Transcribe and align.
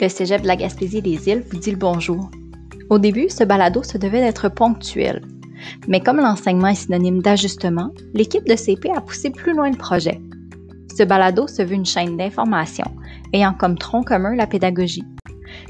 Le 0.00 0.08
Cégep 0.08 0.42
de 0.42 0.48
la 0.48 0.56
Gaspésie 0.56 1.02
des 1.02 1.28
Îles 1.28 1.44
vous 1.48 1.58
dit 1.58 1.70
le 1.70 1.76
bonjour. 1.76 2.28
Au 2.90 2.98
début, 2.98 3.28
ce 3.28 3.44
balado 3.44 3.84
se 3.84 3.96
devait 3.96 4.20
d'être 4.20 4.48
ponctuel. 4.48 5.22
Mais 5.86 6.00
comme 6.00 6.16
l'enseignement 6.16 6.66
est 6.66 6.74
synonyme 6.74 7.22
d'ajustement, 7.22 7.90
l'équipe 8.12 8.46
de 8.48 8.56
CP 8.56 8.90
a 8.90 9.00
poussé 9.00 9.30
plus 9.30 9.54
loin 9.54 9.70
le 9.70 9.76
projet. 9.76 10.20
Ce 10.96 11.04
balado 11.04 11.46
se 11.46 11.62
veut 11.62 11.74
une 11.74 11.86
chaîne 11.86 12.16
d'information, 12.16 12.86
ayant 13.32 13.54
comme 13.54 13.78
tronc 13.78 14.02
commun 14.02 14.34
la 14.34 14.48
pédagogie. 14.48 15.04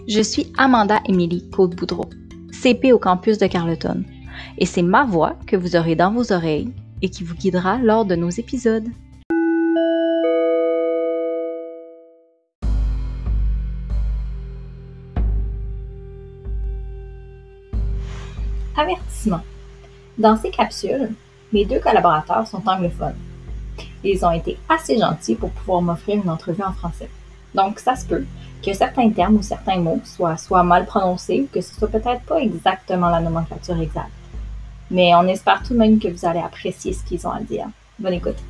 Je 0.09 0.23
suis 0.23 0.51
Amanda 0.57 1.01
Émilie 1.07 1.51
Côte-Boudreau, 1.51 2.09
CP 2.51 2.93
au 2.95 2.99
campus 2.99 3.37
de 3.37 3.47
Carleton, 3.47 4.05
et 4.57 4.65
c'est 4.65 4.83
ma 4.83 5.05
voix 5.05 5.37
que 5.47 5.57
vous 5.57 5.77
aurez 5.77 5.97
dans 5.97 6.13
vos 6.13 6.33
oreilles 6.33 6.73
et 7.03 7.11
qui 7.11 7.25
vous 7.25 7.35
guidera 7.35 7.77
lors 7.77 8.07
de 8.07 8.17
nos 8.17 8.31
épisodes. 8.31 8.89
Avertissement. 18.77 19.41
Dans 20.19 20.37
ces 20.37 20.51
capsules, 20.51 21.11
mes 21.53 21.65
deux 21.65 21.79
collaborateurs 21.79 22.49
sont 22.49 22.63
anglophones. 22.67 23.15
Ils 24.03 24.25
ont 24.27 24.33
été 24.33 24.59
assez 24.69 24.99
gentils 24.99 25.37
pour 25.37 25.51
pouvoir 25.51 25.81
m'offrir 25.81 26.17
une 26.17 26.29
entrevue 26.29 26.65
en 26.65 26.73
français. 26.73 27.09
Donc, 27.55 27.79
ça 27.79 27.95
se 27.95 28.05
peut 28.05 28.25
que 28.65 28.73
certains 28.73 29.11
termes 29.11 29.37
ou 29.37 29.43
certains 29.43 29.79
mots 29.79 30.01
soient 30.05 30.63
mal 30.65 30.87
prononcés 30.87 31.43
ou 31.43 31.55
que 31.55 31.61
ce 31.61 31.73
soit 31.75 31.89
peut-être 31.89 32.23
pas 32.23 32.41
exactement 32.41 33.11
la 33.11 33.21
nomenclature 33.21 33.81
exacte. 33.81 34.11
Mais 34.91 35.15
on 35.15 35.29
espère 35.29 35.63
tout 35.63 35.75
de 35.75 35.79
même 35.79 36.01
que 36.01 36.09
vous 36.09 36.27
allez 36.27 36.41
apprécier 36.41 36.93
ce 36.93 37.05
qu'ils 37.05 37.27
ont 37.29 37.33
à 37.33 37.41
dire. 37.41 37.67
Bonne 37.99 38.15
écoute. 38.15 38.43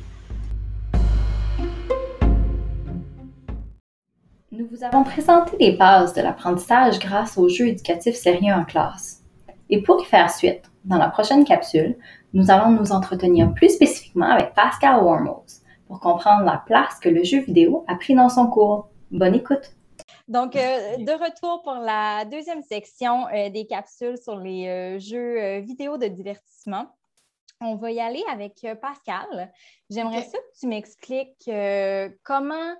Nous 4.51 4.67
vous 4.71 4.83
avons 4.83 5.03
présenté 5.03 5.55
les 5.59 5.73
bases 5.73 6.13
de 6.13 6.21
l'apprentissage 6.21 6.97
grâce 6.97 7.37
aux 7.37 7.49
jeux 7.49 7.67
éducatifs 7.67 8.15
sérieux 8.15 8.53
en 8.53 8.63
classe. 8.63 9.21
Et 9.69 9.81
pour 9.81 10.01
y 10.01 10.05
faire 10.05 10.29
suite, 10.29 10.63
dans 10.83 10.97
la 10.97 11.09
prochaine 11.09 11.45
capsule, 11.45 11.97
nous 12.33 12.51
allons 12.51 12.71
nous 12.71 12.91
entretenir 12.91 13.53
plus 13.53 13.69
spécifiquement 13.69 14.27
avec 14.27 14.53
Pascal 14.53 15.03
Wormos 15.03 15.61
pour 15.87 15.99
comprendre 15.99 16.43
la 16.43 16.61
place 16.65 16.99
que 16.99 17.09
le 17.09 17.23
jeu 17.23 17.39
vidéo 17.39 17.85
a 17.87 17.95
pris 17.95 18.15
dans 18.15 18.29
son 18.29 18.47
cours. 18.47 18.89
Bonne 19.11 19.35
écoute! 19.35 19.71
Donc, 20.27 20.55
euh, 20.55 20.97
de 20.97 21.11
retour 21.11 21.61
pour 21.61 21.75
la 21.75 22.25
deuxième 22.25 22.63
section 22.63 23.27
euh, 23.27 23.49
des 23.49 23.67
capsules 23.67 24.17
sur 24.17 24.37
les 24.37 24.67
euh, 24.67 24.99
jeux 24.99 25.59
vidéo 25.59 25.97
de 25.97 26.07
divertissement. 26.07 26.87
On 27.61 27.75
va 27.75 27.91
y 27.91 27.99
aller 27.99 28.23
avec 28.31 28.67
Pascal. 28.81 29.53
J'aimerais 29.89 30.23
ça 30.23 30.37
que 30.37 30.59
tu 30.59 30.67
m'expliques 30.67 31.49
comment, 32.23 32.75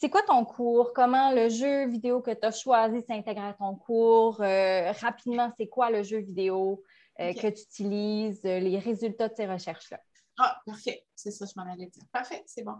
c'est 0.00 0.10
quoi 0.10 0.22
ton 0.22 0.44
cours, 0.44 0.92
comment 0.94 1.30
le 1.32 1.48
jeu 1.48 1.86
vidéo 1.86 2.20
que 2.20 2.30
tu 2.30 2.46
as 2.46 2.52
choisi 2.52 3.02
s'intègre 3.02 3.44
à 3.44 3.52
ton 3.52 3.74
cours, 3.74 4.36
rapidement, 4.38 5.52
c'est 5.58 5.68
quoi 5.68 5.90
le 5.90 6.02
jeu 6.02 6.18
vidéo 6.18 6.82
que 7.18 7.48
tu 7.48 7.62
utilises, 7.62 8.42
les 8.42 8.78
résultats 8.78 9.28
de 9.28 9.34
ces 9.36 9.46
recherches-là? 9.46 10.00
Ah, 10.42 10.58
parfait. 10.64 11.04
C'est 11.14 11.30
ça, 11.30 11.44
je 11.44 11.52
m'en 11.60 11.70
allais 11.70 11.88
dire. 11.88 12.02
Parfait, 12.12 12.42
c'est 12.46 12.62
bon. 12.62 12.76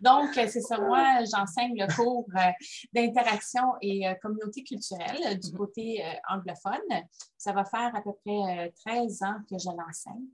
Donc, 0.00 0.36
euh, 0.36 0.48
c'est 0.48 0.60
ça. 0.60 0.78
Moi, 0.78 1.24
j'enseigne 1.32 1.74
le 1.78 1.86
cours 1.94 2.26
euh, 2.36 2.50
d'interaction 2.92 3.74
et 3.80 4.08
euh, 4.08 4.14
communauté 4.14 4.64
culturelle 4.64 5.38
du 5.38 5.52
mhm. 5.52 5.56
côté 5.56 6.04
anglophone. 6.28 7.04
Ça 7.38 7.52
va 7.52 7.64
faire 7.64 7.94
à 7.94 8.02
peu 8.02 8.12
près 8.24 8.72
13 8.84 9.22
ans 9.22 9.36
que 9.48 9.56
je 9.58 9.68
l'enseigne. 9.68 10.26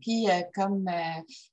Puis, 0.00 0.26
comme 0.54 0.88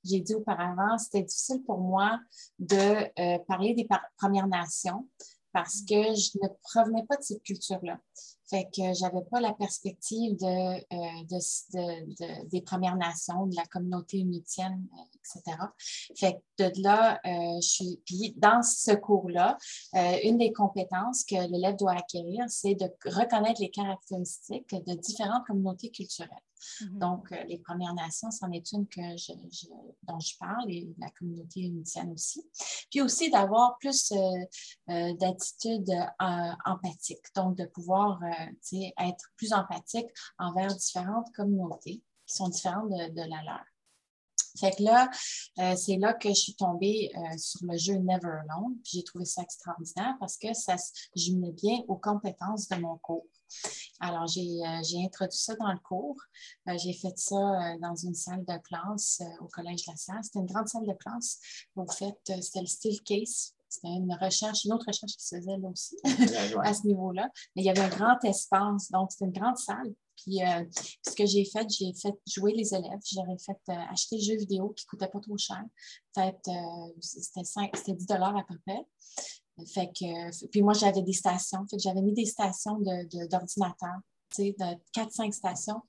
j'ai 0.04 0.20
dit 0.20 0.34
auparavant, 0.34 0.98
c'était 0.98 1.22
difficile 1.22 1.62
pour 1.64 1.78
moi 1.78 2.20
de 2.58 3.38
parler 3.46 3.74
des 3.74 3.86
Premières 4.16 4.48
Nations 4.48 5.06
parce 5.54 5.82
que 5.82 5.94
je 5.94 6.36
ne 6.42 6.48
provenais 6.64 7.04
pas 7.08 7.16
de 7.16 7.22
cette 7.22 7.42
culture-là. 7.44 7.98
Fait 8.50 8.64
que 8.64 8.92
j'avais 8.92 9.22
pas 9.30 9.40
la 9.40 9.54
perspective 9.54 10.36
de, 10.36 10.76
euh, 10.92 12.46
des 12.50 12.60
Premières 12.60 12.96
Nations, 12.96 13.46
de 13.46 13.56
la 13.56 13.64
communauté 13.66 14.18
unitienne, 14.18 14.86
euh, 14.92 15.40
etc. 15.40 15.56
Fait 16.16 16.34
que 16.58 16.64
de 16.64 16.82
là, 16.82 17.20
euh, 17.24 17.60
je 17.62 17.68
suis. 17.68 18.02
Puis 18.04 18.34
dans 18.36 18.62
ce 18.62 18.92
cours-là, 18.92 19.56
une 20.24 20.38
des 20.38 20.52
compétences 20.52 21.24
que 21.24 21.36
l'élève 21.50 21.76
doit 21.76 21.92
acquérir, 21.92 22.44
c'est 22.48 22.74
de 22.74 22.86
reconnaître 23.06 23.60
les 23.60 23.70
caractéristiques 23.70 24.74
de 24.74 24.94
différentes 24.94 25.46
communautés 25.46 25.90
culturelles. 25.90 26.30
Mhm. 26.80 26.98
Donc, 26.98 27.32
euh, 27.32 27.42
les 27.44 27.58
Premières 27.58 27.94
Nations, 27.94 28.30
c'en 28.30 28.50
est 28.52 28.72
une 28.72 28.86
que 28.86 29.00
dont 30.02 30.20
je 30.20 30.36
parle 30.38 30.70
et 30.70 30.88
la 30.98 31.10
communauté 31.10 31.60
unitienne 31.60 32.12
aussi. 32.12 32.46
Puis 32.90 33.00
aussi 33.00 33.30
d'avoir 33.30 33.76
plus 33.78 34.12
euh, 34.12 34.16
euh, 34.90 35.14
d'attitude 35.14 35.90
empathique, 36.64 37.24
donc 37.34 37.56
de 37.56 37.66
pouvoir 37.66 38.20
être 38.72 39.24
plus 39.36 39.52
empathique 39.52 40.08
envers 40.38 40.74
différentes 40.74 41.32
communautés 41.34 42.02
qui 42.26 42.34
sont 42.34 42.48
différentes 42.48 42.90
de, 42.90 43.20
la 43.20 43.42
leur. 43.42 43.64
Fait 44.58 44.70
que 44.70 44.82
là, 44.84 45.10
c'est 45.76 45.96
là 45.96 46.14
que 46.14 46.28
je 46.28 46.34
suis 46.34 46.54
tombée 46.54 47.10
sur 47.36 47.66
le 47.66 47.76
jeu 47.76 47.94
Never 47.94 48.40
Alone. 48.48 48.76
J'ai 48.84 49.02
trouvé 49.02 49.24
ça 49.24 49.42
extraordinaire 49.42 50.14
parce 50.20 50.36
que 50.36 50.54
ça 50.54 50.76
jumelait 51.16 51.52
bien 51.52 51.80
aux 51.88 51.96
compétences 51.96 52.68
de 52.68 52.76
mon 52.76 52.96
cours. 52.98 53.26
Alors, 54.00 54.24
euh, 54.24 54.82
j'ai 54.82 55.04
introduit 55.04 55.38
ça 55.38 55.54
dans 55.56 55.72
le 55.72 55.78
cours. 55.78 56.20
Euh, 56.68 56.76
j'ai 56.78 56.92
fait 56.92 57.16
ça 57.16 57.36
euh, 57.36 57.78
dans 57.80 57.94
une 57.94 58.14
salle 58.14 58.44
de 58.44 58.58
classe 58.58 59.22
au 59.40 59.46
Collège 59.46 59.86
La 59.86 59.96
Salle. 59.96 60.22
C'était 60.22 60.40
une 60.40 60.46
grande 60.46 60.68
salle 60.68 60.86
de 60.86 60.92
classe. 60.92 61.40
Vous 61.74 61.86
faites, 61.90 62.18
c'était 62.42 62.60
le 62.60 62.66
style 62.66 63.00
case. 63.02 63.54
C'était 63.68 63.88
une 63.88 64.14
recherche, 64.20 64.64
une 64.64 64.72
autre 64.72 64.86
recherche 64.86 65.16
qui 65.16 65.26
se 65.26 65.36
faisait 65.36 65.56
là 65.56 65.68
aussi, 65.68 65.96
à 66.62 66.74
ce 66.74 66.86
niveau-là. 66.86 67.28
Mais 67.56 67.62
il 67.62 67.64
y 67.64 67.70
avait 67.70 67.80
un 67.80 67.88
grand 67.88 68.22
espace, 68.22 68.90
donc 68.92 69.10
c'était 69.10 69.24
une 69.24 69.32
grande 69.32 69.56
salle. 69.56 69.94
Puis, 70.16 70.38
ce 71.02 71.14
que 71.16 71.26
j'ai 71.26 71.44
fait, 71.44 71.68
j'ai 71.68 71.92
fait 71.92 72.14
jouer 72.24 72.52
les 72.52 72.72
élèves. 72.72 73.00
J'aurais 73.12 73.36
fait 73.36 73.58
acheter 73.90 74.16
des 74.16 74.22
jeux 74.22 74.36
vidéo 74.36 74.68
qui 74.76 74.84
ne 74.86 74.90
coûtaient 74.90 75.10
pas 75.10 75.18
trop 75.18 75.36
cher. 75.36 75.60
Peut-être, 76.14 76.48
c'était 77.00 77.94
10 77.94 78.06
à 78.12 78.44
peu 78.48 78.56
près. 78.64 78.86
Fait 79.72 79.86
que, 79.86 80.48
puis 80.48 80.62
moi, 80.62 80.72
j'avais 80.72 81.02
des 81.02 81.12
stations. 81.12 81.64
Fait 81.70 81.76
que 81.76 81.82
j'avais 81.82 82.02
mis 82.02 82.12
des 82.12 82.26
stations 82.26 82.78
d'ordinateur, 82.78 83.98
de, 84.38 84.44
de 84.44 84.76
4-5 84.92 85.32
stations 85.32 85.80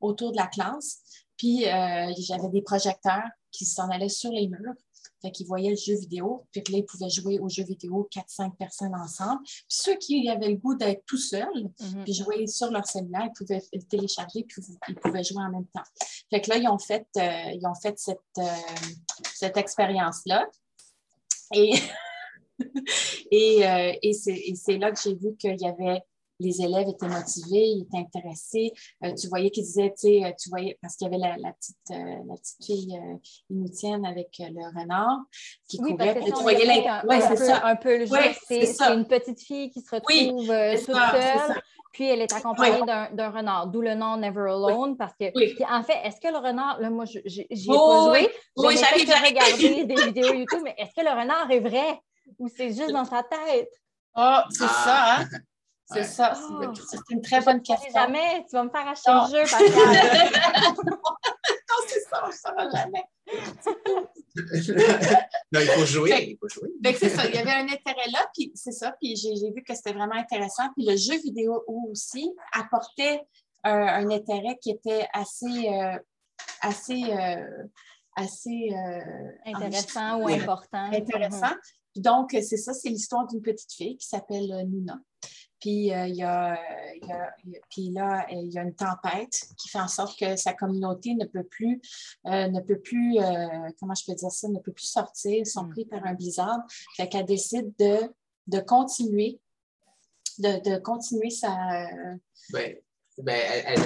autour 0.00 0.32
de 0.32 0.36
la 0.36 0.46
classe. 0.46 1.00
Puis 1.36 1.66
euh, 1.66 2.12
j'avais 2.18 2.48
des 2.48 2.62
projecteurs 2.62 3.28
qui 3.50 3.64
s'en 3.64 3.88
allaient 3.88 4.08
sur 4.08 4.30
les 4.30 4.48
murs. 4.48 4.74
Fait 5.22 5.30
qu'ils 5.30 5.46
voyaient 5.46 5.70
le 5.70 5.76
jeu 5.76 5.96
vidéo. 5.98 6.46
Puis 6.52 6.62
là, 6.70 6.78
ils 6.78 6.84
pouvaient 6.84 7.08
jouer 7.08 7.38
au 7.38 7.48
jeu 7.48 7.64
vidéo 7.64 8.08
4-5 8.14 8.56
personnes 8.56 8.94
ensemble. 8.94 9.40
Puis 9.44 9.64
ceux 9.68 9.96
qui 9.96 10.28
avaient 10.28 10.50
le 10.50 10.56
goût 10.56 10.74
d'être 10.74 11.02
tout 11.06 11.16
seuls, 11.16 11.48
mm-hmm. 11.80 12.04
puis 12.04 12.12
jouer 12.12 12.46
sur 12.46 12.70
leur 12.70 12.86
cellulaire, 12.86 13.26
ils 13.26 13.32
pouvaient 13.32 13.62
le 13.72 13.82
télécharger, 13.82 14.44
puis 14.44 14.62
ils 14.88 14.94
pouvaient 14.96 15.24
jouer 15.24 15.42
en 15.42 15.50
même 15.50 15.66
temps. 15.66 15.82
Fait 16.30 16.40
que 16.42 16.50
là, 16.50 16.58
ils 16.58 16.68
ont 16.68 16.78
fait, 16.78 17.06
euh, 17.16 17.50
ils 17.52 17.66
ont 17.66 17.74
fait 17.74 17.98
cette, 17.98 18.18
euh, 18.38 18.44
cette 19.34 19.56
expérience-là. 19.56 20.46
Et 21.54 21.72
et, 23.30 23.66
euh, 23.66 23.92
et 24.02 24.12
c'est 24.12 24.78
là 24.78 24.92
que 24.92 25.00
j'ai 25.02 25.14
vu 25.14 25.36
qu'il 25.36 25.60
y 25.60 25.66
avait 25.66 26.02
les 26.40 26.62
élèves 26.62 26.88
étaient 26.88 27.06
motivés, 27.06 27.64
ils 27.64 27.82
étaient 27.82 27.98
intéressés. 27.98 28.72
Euh, 29.04 29.14
tu 29.14 29.28
voyais 29.28 29.50
qu'ils 29.50 29.62
disaient, 29.62 29.90
tu 29.90 30.08
sais, 30.08 30.24
euh, 30.24 30.32
tu 30.36 30.48
voyais, 30.48 30.76
parce 30.82 30.96
qu'il 30.96 31.06
y 31.06 31.14
avait 31.14 31.38
la, 31.38 31.52
petite, 31.52 31.76
la 31.90 32.34
petite 32.34 32.64
fille 32.64 33.00
inutienne 33.50 34.04
avec 34.04 34.34
le 34.40 34.76
renard 34.76 35.20
qui 35.68 35.78
oui, 35.80 35.92
courait. 35.92 36.20
tu 36.24 36.42
voyais 36.42 36.88
un, 36.88 37.06
ouais, 37.06 37.22
un, 37.22 37.36
ça. 37.36 37.64
un 37.64 37.76
peu 37.76 37.98
le 37.98 38.06
jeu, 38.06 38.16
c'est 38.48 38.80
une 38.80 39.06
petite 39.06 39.40
fille 39.40 39.70
qui 39.70 39.80
se 39.80 39.94
retrouve 39.94 40.46
toute 40.84 40.96
seule. 40.96 41.62
Puis 41.94 42.08
elle 42.08 42.22
est 42.22 42.32
accompagnée 42.32 42.82
d'un 42.84 43.30
renard, 43.30 43.68
d'où 43.68 43.80
le 43.80 43.94
nom 43.94 44.16
Never 44.16 44.50
Alone, 44.50 44.96
parce 44.96 45.14
que, 45.14 45.26
en 45.72 45.82
fait, 45.84 46.00
est-ce 46.02 46.20
que 46.20 46.26
le 46.26 46.38
renard, 46.38 46.80
là, 46.80 46.90
moi, 46.90 47.04
j'y 47.04 47.42
ai 47.42 47.46
pas 47.46 48.08
joué, 48.08 48.28
oui, 48.56 48.76
j'arrive 48.76 49.10
à 49.12 49.20
regarder 49.20 49.84
des 49.84 49.94
vidéos 49.94 50.34
YouTube, 50.34 50.60
mais 50.64 50.74
est-ce 50.76 50.90
que 50.92 51.06
le 51.06 51.10
renard 51.10 51.48
est 51.52 51.60
vrai? 51.60 52.00
Ou 52.38 52.48
c'est 52.48 52.72
juste 52.72 52.92
dans 52.92 53.04
sa 53.04 53.22
tête? 53.22 53.70
Oh, 54.16 54.40
c'est 54.50 54.64
ah. 54.64 54.84
ça, 54.84 55.16
hein? 55.16 55.28
C'est 55.86 56.04
ça. 56.04 56.32
Ah. 56.34 56.72
C'est 56.90 57.00
une 57.10 57.20
très 57.20 57.40
bonne 57.40 57.60
question. 57.60 57.92
Jamais, 57.92 58.44
tu 58.48 58.56
vas 58.56 58.64
me 58.64 58.70
faire 58.70 58.88
acheter 58.88 59.10
le 59.12 59.26
jeu, 59.30 59.42
Pascal. 59.42 60.84
non, 60.84 61.76
c'est 61.86 62.00
ça, 62.00 62.28
ça 62.32 62.54
va 62.56 62.70
jamais. 62.70 63.04
non, 65.52 65.60
il 65.60 65.68
faut 65.68 65.84
jouer. 65.84 66.24
il 66.30 66.38
faut 66.38 66.48
jouer. 66.48 66.70
c'est 66.98 67.08
ça, 67.10 67.26
il 67.26 67.34
y 67.34 67.38
avait 67.38 67.52
un 67.52 67.68
intérêt 67.68 68.10
là, 68.12 68.26
puis 68.34 68.52
c'est 68.54 68.72
ça, 68.72 68.92
puis 69.00 69.16
j'ai 69.16 69.50
vu 69.50 69.62
que 69.62 69.74
c'était 69.74 69.92
vraiment 69.92 70.14
intéressant. 70.14 70.64
Puis 70.74 70.86
le 70.86 70.96
jeu 70.96 71.16
vidéo 71.18 71.64
aussi 71.68 72.32
apportait 72.52 73.20
un, 73.64 74.10
intérêt 74.10 74.58
qui 74.60 74.70
était 74.70 75.06
assez, 75.12 75.68
euh, 75.68 75.98
assez, 76.60 77.02
euh, 77.10 77.64
assez 78.16 78.70
euh, 78.72 79.30
intéressant 79.46 80.18
ou 80.18 80.28
important. 80.28 80.90
Intéressant. 80.92 81.54
Donc, 81.96 82.30
c'est 82.32 82.56
ça, 82.56 82.72
c'est 82.74 82.88
l'histoire 82.88 83.26
d'une 83.26 83.42
petite 83.42 83.72
fille 83.72 83.96
qui 83.96 84.06
s'appelle 84.06 84.50
euh, 84.52 84.62
Nuna. 84.64 85.00
Puis, 85.60 85.94
euh, 85.94 86.06
il 86.06 86.16
y 86.16 86.22
a, 86.22 86.60
puis 87.70 87.90
là, 87.90 88.26
il 88.30 88.52
y 88.52 88.58
a 88.58 88.62
une 88.62 88.74
tempête 88.74 89.46
qui 89.56 89.68
fait 89.70 89.78
en 89.78 89.88
sorte 89.88 90.18
que 90.18 90.36
sa 90.36 90.52
communauté 90.52 91.14
ne 91.14 91.24
peut 91.24 91.44
plus, 91.44 91.80
euh, 92.26 92.48
ne 92.48 92.60
peut 92.60 92.80
plus 92.80 93.16
comment 93.80 93.94
je 93.94 94.04
peux 94.04 94.14
dire 94.14 94.30
ça, 94.30 94.48
ne 94.48 94.58
peut 94.58 94.72
plus 94.72 94.84
sortir, 94.84 95.46
sont 95.46 95.64
mm. 95.64 95.70
pris 95.70 95.84
par 95.86 96.04
un 96.04 96.12
blizzard. 96.12 96.58
Fait 96.96 97.08
qu'elle 97.08 97.24
décide 97.24 97.72
de, 97.78 97.98
de 98.46 98.60
continuer 98.60 99.40
de, 100.38 100.78
continuer 100.78 101.30
sa. 101.30 101.86
Ben, 102.52 102.76
ben, 103.18 103.40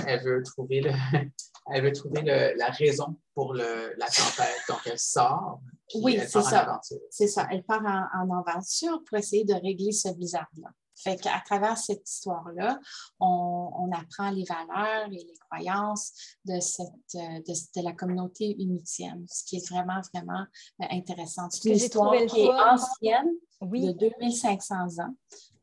elle, 0.07 0.23
veut 0.23 0.43
trouver, 0.43 0.81
le, 0.81 0.91
elle 1.73 1.83
veut 1.83 1.93
trouver 1.93 2.23
la 2.23 2.71
raison 2.71 3.17
pour 3.35 3.55
le, 3.55 3.95
la 3.97 4.07
tempête. 4.07 4.59
Donc, 4.69 4.81
elle 4.87 4.99
sort. 4.99 5.61
Oui, 5.94 6.19
c'est 6.29 6.43
ça. 6.43 6.81
C'est 7.11 7.29
ça. 7.29 7.46
Elle 7.50 7.64
part 7.64 7.82
en, 7.82 8.31
en, 8.31 8.44
aventure 8.46 9.02
pour 9.05 9.19
essayer 9.19 9.44
de 9.44 9.55
régler 9.55 9.93
ce 9.93 10.08
blizzard-là. 10.08 10.69
Fait 11.02 11.17
qu'à 11.17 11.40
travers 11.44 11.79
cette 11.79 12.08
histoire-là, 12.08 12.81
on, 13.20 13.90
apprend 13.93 14.31
les 14.31 14.44
valeurs 14.44 15.06
et 15.06 15.25
les 15.25 15.35
croyances 15.49 16.12
de, 16.44 16.58
cette, 16.61 16.88
de, 17.14 17.82
la 17.82 17.93
communauté 17.93 18.56
unitienne, 18.61 19.25
ce 19.31 19.44
qui 19.44 19.56
est 19.56 19.69
vraiment, 19.70 20.00
vraiment 20.12 20.44
euh, 20.82 20.87
intéressant. 20.90 21.49
C'est 21.50 21.69
une 21.69 21.76
histoire 21.76 22.12
qui 22.26 22.40
est 22.40 22.50
ancienne, 22.50 23.31
de 23.62 23.93
2500 23.93 24.75
ans, 24.99 25.14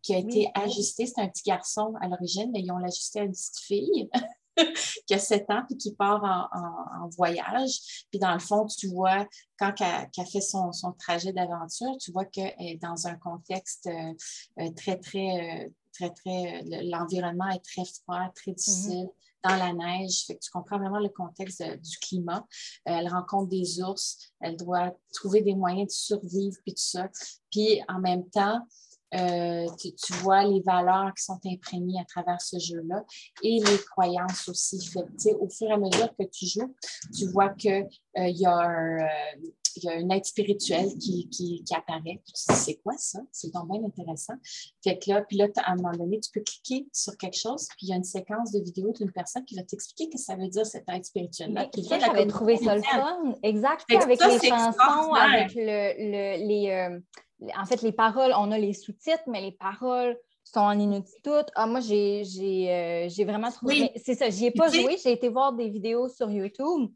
qui 0.02 0.16
a 0.16 0.20
été 0.20 0.50
ajustée. 0.54 1.06
C'est 1.06 1.22
un 1.22 1.28
petit 1.28 1.44
garçon 1.44 1.94
à 2.02 2.08
l'origine, 2.08 2.52
mais 2.54 2.62
ils 2.62 2.72
ont 2.72 2.78
l'ajusté 2.78 3.20
à 3.20 3.24
une 3.24 3.32
petite 3.32 3.60
fille. 3.60 4.10
qui 5.08 5.14
a 5.14 5.20
7 5.20 5.50
ans 5.50 5.64
puis 5.68 5.78
qui 5.78 5.94
part 5.96 6.24
en, 6.24 7.10
voyage. 7.18 8.06
Puis 8.10 8.20
dans 8.20 8.34
le 8.34 8.40
fond, 8.40 8.66
tu 8.66 8.88
vois, 8.88 9.28
quand 9.60 9.74
elle, 9.80 10.26
fait 10.26 10.42
son, 10.42 10.72
trajet 10.98 11.32
d'aventure, 11.34 11.96
tu 12.00 12.12
vois 12.12 12.26
qu'elle 12.26 12.54
est 12.60 12.82
dans 12.82 13.08
un 13.08 13.16
contexte 13.16 13.88
euh, 13.88 14.14
euh, 14.60 14.72
très, 14.76 14.98
très, 14.98 15.66
euh, 15.66 15.70
très, 15.94 16.10
très, 16.10 16.64
l'environnement 16.84 17.50
est 17.50 17.64
très 17.64 17.84
froid, 17.86 18.30
très 18.36 18.52
mm-hmm. 18.52 18.56
difficile. 18.56 19.08
dans 19.44 19.56
la 19.56 19.74
neige. 19.74 20.26
Fait 20.26 20.36
que 20.36 20.40
tu 20.40 20.50
comprends 20.50 20.80
vraiment 20.80 21.00
le 21.00 21.10
contexte 21.10 21.62
du 21.62 21.98
climat. 22.00 22.46
elle 22.86 23.08
rencontre 23.08 23.50
des 23.50 23.82
ours, 23.82 24.34
elle 24.42 24.58
doit 24.58 24.92
trouver 25.14 25.42
des 25.42 25.54
moyens 25.54 25.88
de 25.88 25.92
survivre, 25.92 26.58
puis 26.64 26.74
tout 26.74 26.82
ça. 26.82 27.08
Puis 27.52 27.82
en 27.88 28.00
même 28.00 28.28
temps, 28.30 28.66
euh, 29.14 29.68
tu, 29.78 30.14
vois 30.24 30.44
les 30.44 30.62
valeurs 30.62 31.14
qui 31.16 31.24
sont 31.24 31.40
imprégnées 31.46 32.00
à 32.00 32.06
travers 32.06 32.42
ce 32.42 32.58
jeu-là 32.58 33.04
et 33.44 33.60
les 33.60 33.78
croyances 33.92 34.50
aussi. 34.50 34.78
au 35.40 35.50
fur 35.50 35.70
et 35.70 35.74
à 35.74 35.78
mesure 35.78 36.10
que 36.18 36.26
tu 36.26 36.48
joues, 36.48 36.76
tu 37.16 37.28
vois 37.28 37.50
qu'il 37.50 37.88
euh, 38.18 38.28
y, 38.28 38.46
a 38.46 38.56
un, 38.56 39.00
euh, 39.00 39.50
y 39.78 39.90
a 39.90 39.94
un 39.94 40.10
être 40.10 40.26
spirituel 40.26 40.98
qui, 40.98 41.30
qui, 41.30 41.64
apparaît. 41.76 42.22
c'est 42.34 42.76
quoi 42.78 42.96
ça? 42.98 43.20
C'est 43.32 43.54
donc 43.54 43.70
bien 43.70 43.84
intéressant. 43.86 44.34
Fait 44.84 44.98
que 44.98 45.12
là, 45.12 45.22
puis 45.22 45.38
là, 45.38 45.48
à 45.58 45.74
un 45.74 45.76
moment 45.76 45.96
donné, 45.96 46.20
tu 46.20 46.32
peux 46.32 46.42
cliquer 46.42 46.88
sur 46.92 47.16
quelque 47.16 47.38
chose, 47.38 47.68
puis 47.78 47.88
il 47.88 47.90
y 47.90 47.94
a 47.94 47.98
une 47.98 48.04
séquence 48.04 48.52
de 48.52 48.60
vidéo 48.60 48.92
d'une 48.92 49.12
personne 49.12 49.46
qui 49.46 49.56
va 49.56 49.64
t'expliquer 49.64 50.06
ce 50.06 50.10
que 50.10 50.18
ça 50.18 50.36
veut 50.36 50.50
dire 50.50 50.66
cet 50.66 50.86
être 50.90 51.06
spirituel-là. 51.06 51.70
j'avais 52.00 52.28
trouvé 52.28 52.58
ça 52.58 52.76
le 52.76 52.82
fun. 52.82 53.36
Exact. 53.44 53.86
Avec 53.94 54.20
les 54.20 54.50
chansons, 54.50 55.14
avec 55.14 55.54
le, 55.54 56.48
les 56.48 57.00
en 57.58 57.66
fait, 57.66 57.82
les 57.82 57.92
paroles, 57.92 58.34
on 58.38 58.52
a 58.52 58.58
les 58.58 58.74
sous-titres, 58.74 59.24
mais 59.28 59.42
les 59.42 59.52
paroles 59.52 60.18
sont 60.44 60.62
en 60.62 60.78
inuktitut. 60.78 61.52
Ah, 61.56 61.66
moi, 61.66 61.80
j'ai 61.80 62.24
euh, 62.70 63.26
vraiment 63.26 63.52
trouvé. 63.52 63.92
C'est 64.04 64.16
ça, 64.16 64.30
j'y 64.30 64.48
ai 64.48 64.52
pas 64.52 64.70
joué. 64.70 64.98
J'ai 65.04 65.12
été 65.12 65.30
voir 65.30 65.54
des 65.54 65.70
vidéos 65.70 66.08
sur 66.10 66.30
YouTube. 66.30 66.92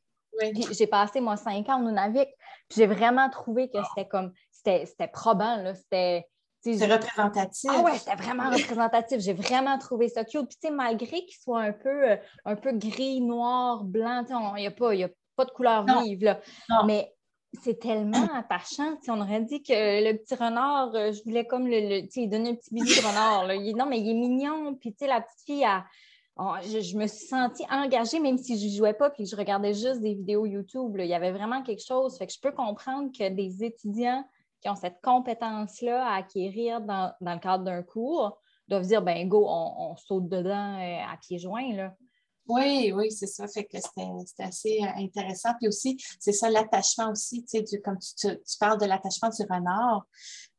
J'ai 0.71 0.87
passé, 0.87 1.19
moi, 1.19 1.35
cinq 1.35 1.67
ans 1.69 1.81
au 1.81 1.85
Nunavik. 1.85 2.29
J'ai 2.73 2.85
vraiment 2.85 3.29
trouvé 3.29 3.69
que 3.69 3.79
c'était 3.89 4.07
comme. 4.07 4.31
C'était 4.51 5.07
probant, 5.11 5.73
C'était. 5.75 6.27
C'est 6.61 6.91
représentatif. 6.91 7.71
Ah 7.73 7.81
ouais, 7.81 7.97
c'était 7.97 8.17
vraiment 8.17 8.49
représentatif. 8.49 9.19
J'ai 9.21 9.33
vraiment 9.33 9.77
trouvé 9.77 10.09
ça 10.09 10.25
cute. 10.25 10.45
Puis, 10.47 10.57
tu 10.61 10.67
sais, 10.67 10.73
malgré 10.73 11.25
qu'il 11.25 11.37
soit 11.41 11.61
un 11.61 11.71
peu, 11.71 12.11
euh, 12.11 12.17
un 12.43 12.57
peu 12.57 12.73
gris, 12.73 13.21
noir, 13.21 13.85
blanc, 13.85 14.25
il 14.57 14.61
n'y 14.61 14.67
a, 14.67 14.71
pas, 14.71 14.91
a 14.93 15.07
pas 15.37 15.45
de 15.45 15.51
couleur 15.51 15.85
vive, 15.85 16.21
là. 16.25 16.41
Mais 16.85 17.13
c'est 17.53 17.79
tellement 17.79 18.27
attachant. 18.35 18.97
on 19.07 19.21
aurait 19.21 19.41
dit 19.41 19.61
que 19.61 19.73
le 19.73 20.17
petit 20.17 20.35
renard, 20.35 20.93
euh, 20.95 21.11
je 21.11 21.23
voulais 21.23 21.45
comme 21.45 21.67
le, 21.67 22.07
sais, 22.09 22.27
donner 22.27 22.51
un 22.51 22.55
petit 22.55 22.73
bisou 22.73 23.01
de 23.01 23.07
renard. 23.07 23.47
non, 23.75 23.85
mais 23.85 23.99
il 23.99 24.09
est 24.09 24.13
mignon. 24.13 24.75
Puis 24.75 24.95
la 25.01 25.21
petite 25.21 25.45
fille, 25.45 25.67
je, 26.63 26.97
me 26.97 27.07
suis 27.07 27.27
sentie 27.27 27.65
engagée, 27.69 28.19
même 28.19 28.37
si 28.37 28.57
je 28.59 28.65
ne 28.65 28.77
jouais 28.77 28.93
pas 28.93 29.09
puis 29.09 29.23
que 29.23 29.29
je 29.29 29.35
regardais 29.35 29.73
juste 29.73 30.01
des 30.01 30.13
vidéos 30.13 30.45
YouTube. 30.45 30.95
Il 30.99 31.05
y 31.05 31.13
avait 31.13 31.31
vraiment 31.31 31.61
quelque 31.63 31.83
chose. 31.83 32.17
Fait 32.17 32.27
que 32.27 32.33
je 32.33 32.39
peux 32.39 32.51
comprendre 32.51 33.11
que 33.17 33.29
des 33.29 33.63
étudiants 33.63 34.23
qui 34.61 34.69
ont 34.69 34.75
cette 34.75 35.01
compétence-là 35.01 36.05
à 36.05 36.17
acquérir 36.17 36.81
dans, 36.81 37.13
le 37.21 37.39
cadre 37.39 37.63
d'un 37.63 37.81
cours 37.81 38.37
doivent 38.67 38.85
dire 38.85 39.01
ben 39.01 39.27
go, 39.27 39.45
on, 39.47 39.95
saute 39.95 40.29
dedans 40.29 40.79
euh, 40.79 41.11
à 41.11 41.17
pieds 41.17 41.39
joints. 41.39 41.73
Là. 41.73 41.93
Oui, 42.49 42.91
oui, 42.93 43.11
c'est 43.11 43.27
ça. 43.27 43.47
Fait 43.47 43.65
que 43.65 43.77
c'était 43.79 44.43
assez 44.43 44.79
euh, 44.81 45.01
intéressant. 45.03 45.51
Puis 45.59 45.67
aussi, 45.67 45.97
c'est 46.19 46.31
ça, 46.31 46.49
l'attachement 46.49 47.11
aussi, 47.11 47.45
tu 47.45 47.65
sais, 47.65 47.79
comme 47.79 47.97
tu, 47.99 48.27
parles 48.59 48.79
de 48.79 48.85
l'attachement 48.85 49.29
du 49.29 49.43
renard, 49.43 50.05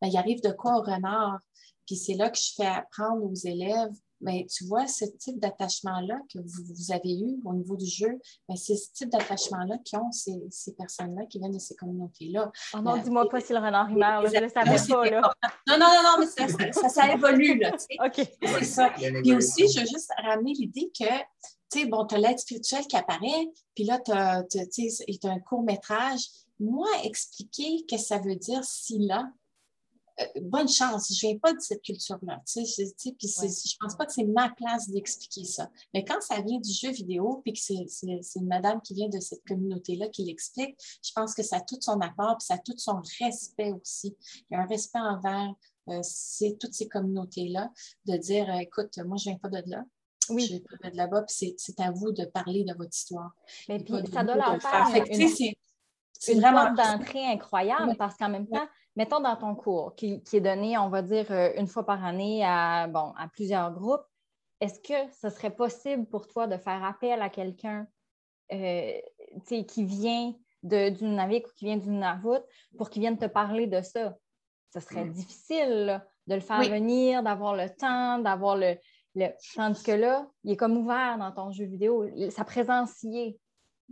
bien, 0.01 0.11
il 0.11 0.17
arrive 0.17 0.41
de 0.41 0.53
quoi 0.53 0.79
au 0.79 0.83
renard? 0.83 1.39
Puis 1.87 1.97
c'est 1.97 2.15
là 2.15 2.31
que 2.31 2.39
je 2.39 2.55
fais 2.57 2.67
apprendre 2.67 3.25
aux 3.25 3.35
élèves 3.35 3.93
mais 4.21 4.41
ben, 4.41 4.47
tu 4.47 4.65
vois, 4.65 4.87
ce 4.87 5.05
type 5.19 5.41
d'attachement-là 5.41 6.19
que 6.33 6.39
vous, 6.39 6.93
avez 6.93 7.19
eu 7.19 7.41
au 7.45 7.55
niveau 7.55 7.77
du 7.77 7.87
jeu, 7.87 8.19
ben, 8.49 8.57
c'est 8.57 8.77
ce 8.77 8.93
type 8.93 9.09
d'attachement-là 9.09 9.79
qui 9.83 9.97
ont 9.97 10.13
ces, 10.13 10.39
ces 10.51 10.75
personnes-là 10.75 11.25
qui 11.27 11.39
viennent 11.39 11.55
de 11.55 11.59
ces 11.59 11.75
communautés-là. 11.75 12.53
Oh 12.75 12.81
non, 12.81 12.99
dis-moi 12.99 13.29
pas 13.29 13.41
si 13.41 13.53
le 13.53 13.61
renard 13.61 13.89
il 13.91 13.97
meurt, 13.97 14.27
je 14.29 14.37
ne 14.37 14.41
le 14.43 14.49
savais 14.49 14.77
pas. 14.89 15.11
Là. 15.11 15.33
Non, 15.67 15.79
non, 15.79 15.87
non, 15.87 16.03
non, 16.05 16.17
mais 16.19 16.73
ça, 16.73 16.89
ça, 16.89 17.13
évolue, 17.13 17.59
là, 17.59 17.73
tu 17.73 17.79
sais. 17.79 17.97
OK. 18.05 18.29
C'est 18.43 18.65
ça. 18.65 18.91
Puis 18.91 19.35
aussi, 19.35 19.69
je 19.73 19.81
veux 19.81 19.87
juste 19.87 20.11
ramener 20.23 20.53
l'idée 20.53 20.91
que 20.99 21.07
tu 21.71 21.81
sais, 21.81 21.87
bon, 21.87 22.07
tu 22.07 22.15
as 22.15 22.19
l'aide 22.19 22.39
spirituelle 22.39 22.87
qui 22.87 22.97
apparaît, 22.97 23.49
puis 23.75 23.85
là, 23.85 23.99
tu 24.05 24.13
as, 24.13 24.41
as, 24.41 25.29
un 25.29 25.41
court-métrage. 25.41 26.29
Moi, 26.59 26.89
expliquer 27.05 27.79
ce 27.79 27.97
que 27.97 28.01
ça 28.01 28.19
veut 28.19 28.37
dire 28.37 28.63
si 28.65 28.99
là, 28.99 29.31
euh, 30.21 30.25
bonne 30.43 30.69
chance, 30.69 31.09
je 31.09 31.27
ne 31.27 31.31
viens 31.31 31.39
pas 31.39 31.53
de 31.53 31.61
cette 31.61 31.83
culture-là. 31.83 32.43
Tu 32.47 32.67
sais, 32.67 32.85
je 32.99 33.09
ne 33.09 33.79
pense 33.81 33.97
pas 33.97 34.07
que 34.07 34.13
c'est 34.13 34.25
ma 34.25 34.51
place 34.51 34.89
d'expliquer 34.89 35.45
ça. 35.45 35.71
Mais 35.95 36.05
quand 36.05 36.21
ça 36.21 36.41
vient 36.41 36.59
du 36.59 36.73
jeu 36.73 36.91
vidéo, 36.91 37.41
puis 37.45 37.53
que 37.53 37.59
c'est 37.61 38.39
une 38.39 38.47
madame 38.47 38.81
qui 38.83 38.95
vient 38.95 39.09
de 39.09 39.21
cette 39.21 39.47
communauté-là 39.47 40.09
qui 40.09 40.25
l'explique, 40.25 40.77
je 41.03 41.13
pense 41.15 41.35
que 41.35 41.43
ça 41.43 41.57
a 41.57 41.61
tout 41.61 41.79
son 41.81 42.01
apport, 42.01 42.37
puis 42.39 42.47
ça 42.47 42.55
a 42.55 42.59
tout 42.59 42.77
son 42.77 43.01
respect 43.21 43.73
aussi. 43.73 44.15
Il 44.51 44.55
y 44.55 44.57
a 44.57 44.63
un 44.63 44.67
respect 44.67 44.99
envers 44.99 45.55
euh, 45.89 46.01
toutes 46.61 46.75
ces 46.75 46.89
communautés-là, 46.89 47.73
de 48.07 48.17
dire, 48.17 48.51
euh, 48.51 48.59
écoute, 48.59 48.99
moi, 48.99 49.17
je 49.17 49.31
ne 49.31 49.35
viens 49.35 49.39
pas 49.39 49.49
de 49.49 49.71
là. 49.71 49.85
Oui. 50.31 50.49
Je 50.51 50.59
peux 50.59 50.77
mettre 50.83 50.97
là-bas, 50.97 51.23
puis 51.23 51.55
c'est 51.57 51.81
à 51.81 51.91
vous 51.91 52.13
de 52.13 52.25
parler 52.25 52.65
de 52.65 52.75
votre 52.75 52.95
histoire. 52.95 53.31
Mais 53.69 53.79
puis, 53.79 53.95
ça 54.13 54.25
doit 54.25 54.37
leur 54.37 54.61
faire 54.61 54.89
une, 54.95 55.29
une 56.29 56.41
porte 56.43 56.77
d'entrée 56.77 57.27
incroyable 57.27 57.97
parce 57.97 58.17
qu'en 58.17 58.29
même 58.29 58.49
temps, 58.49 58.67
mettons 58.97 59.21
dans 59.21 59.37
ton 59.37 59.55
cours 59.55 59.95
qui, 59.95 60.23
est 60.33 60.41
donné, 60.41 60.77
on 60.79 60.89
va 60.89 61.03
dire, 61.03 61.31
euh, 61.31 61.53
une 61.57 61.67
fois 61.67 61.85
par 61.85 62.05
année 62.05 62.45
à, 62.45 62.87
bon, 62.89 63.13
à 63.17 63.29
plusieurs 63.29 63.73
groupes, 63.73 64.05
est-ce 64.61 64.81
que 64.81 65.13
ce 65.21 65.31
serait 65.31 65.55
possible 65.55 66.07
pour 66.07 66.27
toi 66.27 66.47
de 66.47 66.57
faire 66.59 66.85
appel 66.85 67.23
à 67.23 67.31
quelqu'un 67.31 67.87
euh, 68.53 68.93
qui 69.47 69.85
vient 69.85 70.35
d'une 70.63 71.15
navire 71.15 71.43
ou 71.47 71.51
qui 71.57 71.65
vient 71.65 71.79
d'une 71.79 71.93
Nunavut 71.93 72.43
pour 72.77 72.91
qu'il 72.91 73.01
vienne 73.01 73.17
te 73.17 73.27
parler 73.27 73.67
de 73.67 73.81
ça? 73.81 74.17
Ce 74.75 74.81
serait 74.81 75.07
mm. 75.07 75.13
difficile 75.13 76.05
de 76.27 76.35
le 76.35 76.41
faire 76.41 76.63
venir, 76.63 77.23
d'avoir 77.23 77.57
le 77.57 77.71
temps, 77.71 78.19
d'avoir 78.19 78.57
le, 78.57 78.77
le... 79.15 79.29
Tandis 79.55 79.83
que 79.83 79.93
là, 79.93 80.31
il 80.45 80.53
est 80.53 80.57
comme 80.57 80.77
ouvert 80.77 81.19
dans 81.19 81.33
ton 81.33 81.53
jeu 81.53 81.65
vidéo. 81.65 82.07
Sa 82.31 82.45
présence 82.45 83.03
y 83.03 83.19
est. 83.19 83.39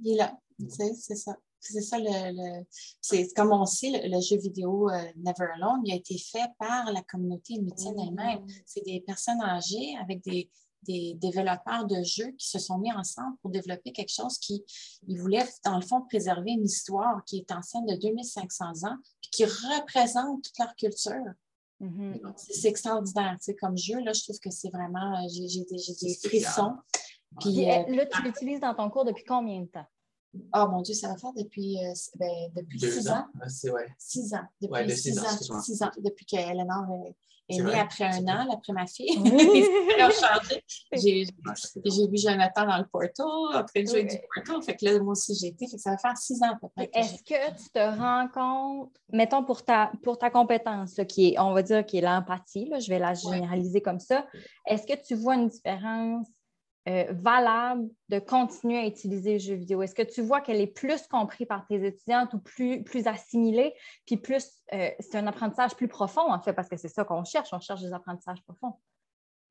Il 0.03 0.13
est 0.13 0.17
là. 0.17 0.39
C'est 0.69 1.17
ça. 1.17 1.37
C'est 1.61 1.81
ça, 1.81 1.99
le, 1.99 2.65
c'est 3.01 3.29
comme 3.35 3.53
on 3.53 3.67
sait, 3.67 3.91
le, 3.91 4.21
jeu 4.21 4.37
vidéo 4.37 4.89
euh, 4.91 5.03
Never 5.17 5.51
Alone, 5.57 5.83
il 5.85 5.93
a 5.93 5.97
été 5.97 6.17
fait 6.17 6.47
par 6.59 6.93
la 6.93 7.03
communauté 7.03 7.55
inutienne 7.55 7.97
mmh. 7.97 8.01
elle-même. 8.09 8.47
C'est 8.65 8.85
des 8.85 9.01
personnes 9.01 9.43
âgées 9.43 9.97
avec 10.01 10.23
des, 10.23 10.49
développeurs 10.87 11.87
de 11.87 12.03
jeux 12.05 12.31
qui 12.39 12.49
se 12.49 12.61
sont 12.61 12.79
mis 12.79 12.93
ensemble 12.93 13.37
pour 13.43 13.51
développer 13.51 13.93
quelque 13.93 14.13
chose 14.13 14.39
qui 14.39 14.65
ils 15.07 15.21
voulaient, 15.21 15.47
dans 15.65 15.77
le 15.77 15.85
fond, 15.85 16.01
préserver 16.03 16.53
une 16.53 16.65
histoire 16.65 17.23
qui 17.27 17.39
est 17.39 17.53
ancienne 17.53 17.85
de 17.85 17.97
2500 17.97 18.85
ans 18.85 18.97
et 19.25 19.29
qui 19.33 19.45
représente 19.45 20.45
toute 20.45 20.59
leur 20.59 20.75
culture. 20.77 21.35
Mmh 21.81 22.15
c'est 22.37 22.69
extraordinaire, 22.69 23.37
tu 23.39 23.45
sais, 23.45 23.55
comme 23.55 23.77
jeu, 23.77 24.01
là, 24.01 24.13
je 24.13 24.25
trouve 24.25 24.39
que 24.41 24.51
c'est 24.51 24.71
vraiment, 24.71 25.15
euh, 25.15 25.29
j'ai 25.31 25.65
des 25.65 26.15
frissons. 26.15 26.75
Puis, 27.41 27.71
euh, 27.71 27.85
là, 27.89 28.07
tu 28.07 28.23
l'utilises 28.23 28.61
dans 28.61 28.75
ton 28.75 28.91
cours 28.91 29.05
depuis 29.05 29.25
combien 29.25 29.61
de 29.61 29.67
temps? 29.67 29.87
Oh 30.55 30.67
mon 30.71 30.83
Dieu, 30.83 30.95
ça 30.95 31.09
va 31.09 31.17
faire 31.17 31.33
depuis, 31.35 31.79
euh, 31.85 31.93
ben, 32.17 32.29
depuis 32.55 32.79
six 32.79 33.09
ans. 33.09 33.27
Ah, 33.41 33.49
c'est, 33.49 33.71
ouais. 33.71 33.87
Six 33.99 34.35
ans. 34.35 34.47
Depuis 34.61 34.97
six, 34.97 35.19
ans, 35.19 35.61
six 35.61 35.83
ans. 35.83 35.91
Depuis 35.99 36.27
qu'Eleanor 36.27 37.07
est, 37.07 37.17
est 37.57 37.63
née 37.63 37.75
après 37.75 38.05
un 38.05 38.29
an, 38.29 38.49
après 38.53 38.73
ma 38.73 38.87
fille. 38.87 39.09
J'ai, 40.93 41.27
j'ai 41.85 42.09
vu 42.09 42.17
Jonathan 42.17 42.67
dans 42.67 42.79
le 42.79 42.87
Porto, 42.87 43.49
après 43.53 43.83
le 43.83 43.87
jeu 43.87 44.03
du 44.05 44.17
Porto. 44.35 44.61
Fait 44.63 44.77
que 44.77 44.85
là, 44.85 44.99
moi 45.01 45.13
aussi, 45.13 45.35
j'ai 45.35 45.49
été. 45.49 45.67
Fait 45.67 45.77
que 45.77 45.83
ça 45.83 45.91
va 45.91 45.99
faire 45.99 46.17
six 46.17 46.43
ans 46.43 46.53
à 46.53 46.57
peu 46.57 46.69
près. 46.69 46.91
Est-ce 46.95 47.23
que 47.23 47.63
tu 47.63 47.71
te 47.71 47.99
rends 47.99 48.29
compte, 48.29 48.93
mettons 49.13 49.45
pour 49.45 49.65
ta, 49.65 49.91
pour 50.03 50.19
ta 50.19 50.31
compétence, 50.31 51.01
qui 51.09 51.31
est, 51.31 51.39
on 51.39 51.53
va 51.53 51.63
dire, 51.63 51.85
qui 51.85 51.99
est 51.99 52.03
l'empathie, 52.03 52.71
je 52.79 52.89
vais 52.89 52.99
la 52.99 53.15
généraliser 53.15 53.81
comme 53.81 54.01
ça, 54.01 54.27
est-ce 54.67 54.87
que 54.87 55.01
tu 55.03 55.15
vois 55.15 55.35
une 55.35 55.49
différence 55.49 56.27
euh, 56.89 57.05
valable 57.11 57.91
de 58.09 58.19
continuer 58.19 58.79
à 58.79 58.87
utiliser 58.87 59.35
le 59.35 59.39
jeu 59.39 59.55
vidéo? 59.55 59.83
Est-ce 59.83 59.95
que 59.95 60.03
tu 60.03 60.23
vois 60.23 60.41
qu'elle 60.41 60.61
est 60.61 60.67
plus 60.67 61.07
comprise 61.07 61.47
par 61.47 61.67
tes 61.67 61.85
étudiantes 61.87 62.33
ou 62.33 62.39
plus, 62.39 62.83
plus 62.83 63.07
assimilée, 63.07 63.75
puis 64.07 64.17
plus, 64.17 64.47
euh, 64.73 64.91
c'est 64.99 65.17
un 65.17 65.27
apprentissage 65.27 65.75
plus 65.75 65.89
profond, 65.89 66.33
en 66.33 66.41
fait, 66.41 66.55
parce 66.55 66.69
que 66.69 66.77
c'est 66.77 66.89
ça 66.89 67.05
qu'on 67.05 67.25
cherche, 67.25 67.51
on 67.53 67.61
cherche 67.61 67.83
des 67.83 67.93
apprentissages 67.93 68.43
profonds? 68.43 68.75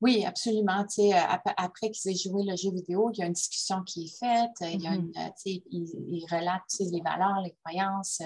Oui, 0.02 0.26
absolument. 0.26 0.84
Tu 0.84 1.10
sais, 1.10 1.14
après 1.58 1.92
qu'ils 1.92 2.12
aient 2.12 2.16
joué 2.16 2.44
le 2.44 2.56
jeu 2.56 2.72
vidéo, 2.72 3.10
il 3.14 3.20
y 3.20 3.24
a 3.24 3.26
une 3.26 3.34
discussion 3.34 3.82
qui 3.84 4.06
est 4.06 4.20
faite, 4.20 4.52
il, 4.62 4.82
y 4.82 4.88
a 4.88 4.94
une, 4.94 5.12
tu 5.12 5.20
sais, 5.36 5.64
ils, 5.72 6.26
relatent 6.32 6.64
les 6.80 7.02
valeurs, 7.02 7.42
les 7.44 7.56
croyances, 7.64 8.22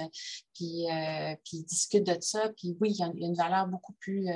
puis, 0.53 0.85
puis 1.45 1.57
ils 1.57 1.63
discutent 1.63 2.07
de 2.07 2.17
ça. 2.19 2.49
Puis 2.57 2.75
oui, 2.81 2.91
il 2.91 2.97
y 2.97 3.03
a, 3.03 3.11
une 3.15 3.35
valeur 3.35 3.67
beaucoup 3.67 3.93
plus, 4.01 4.27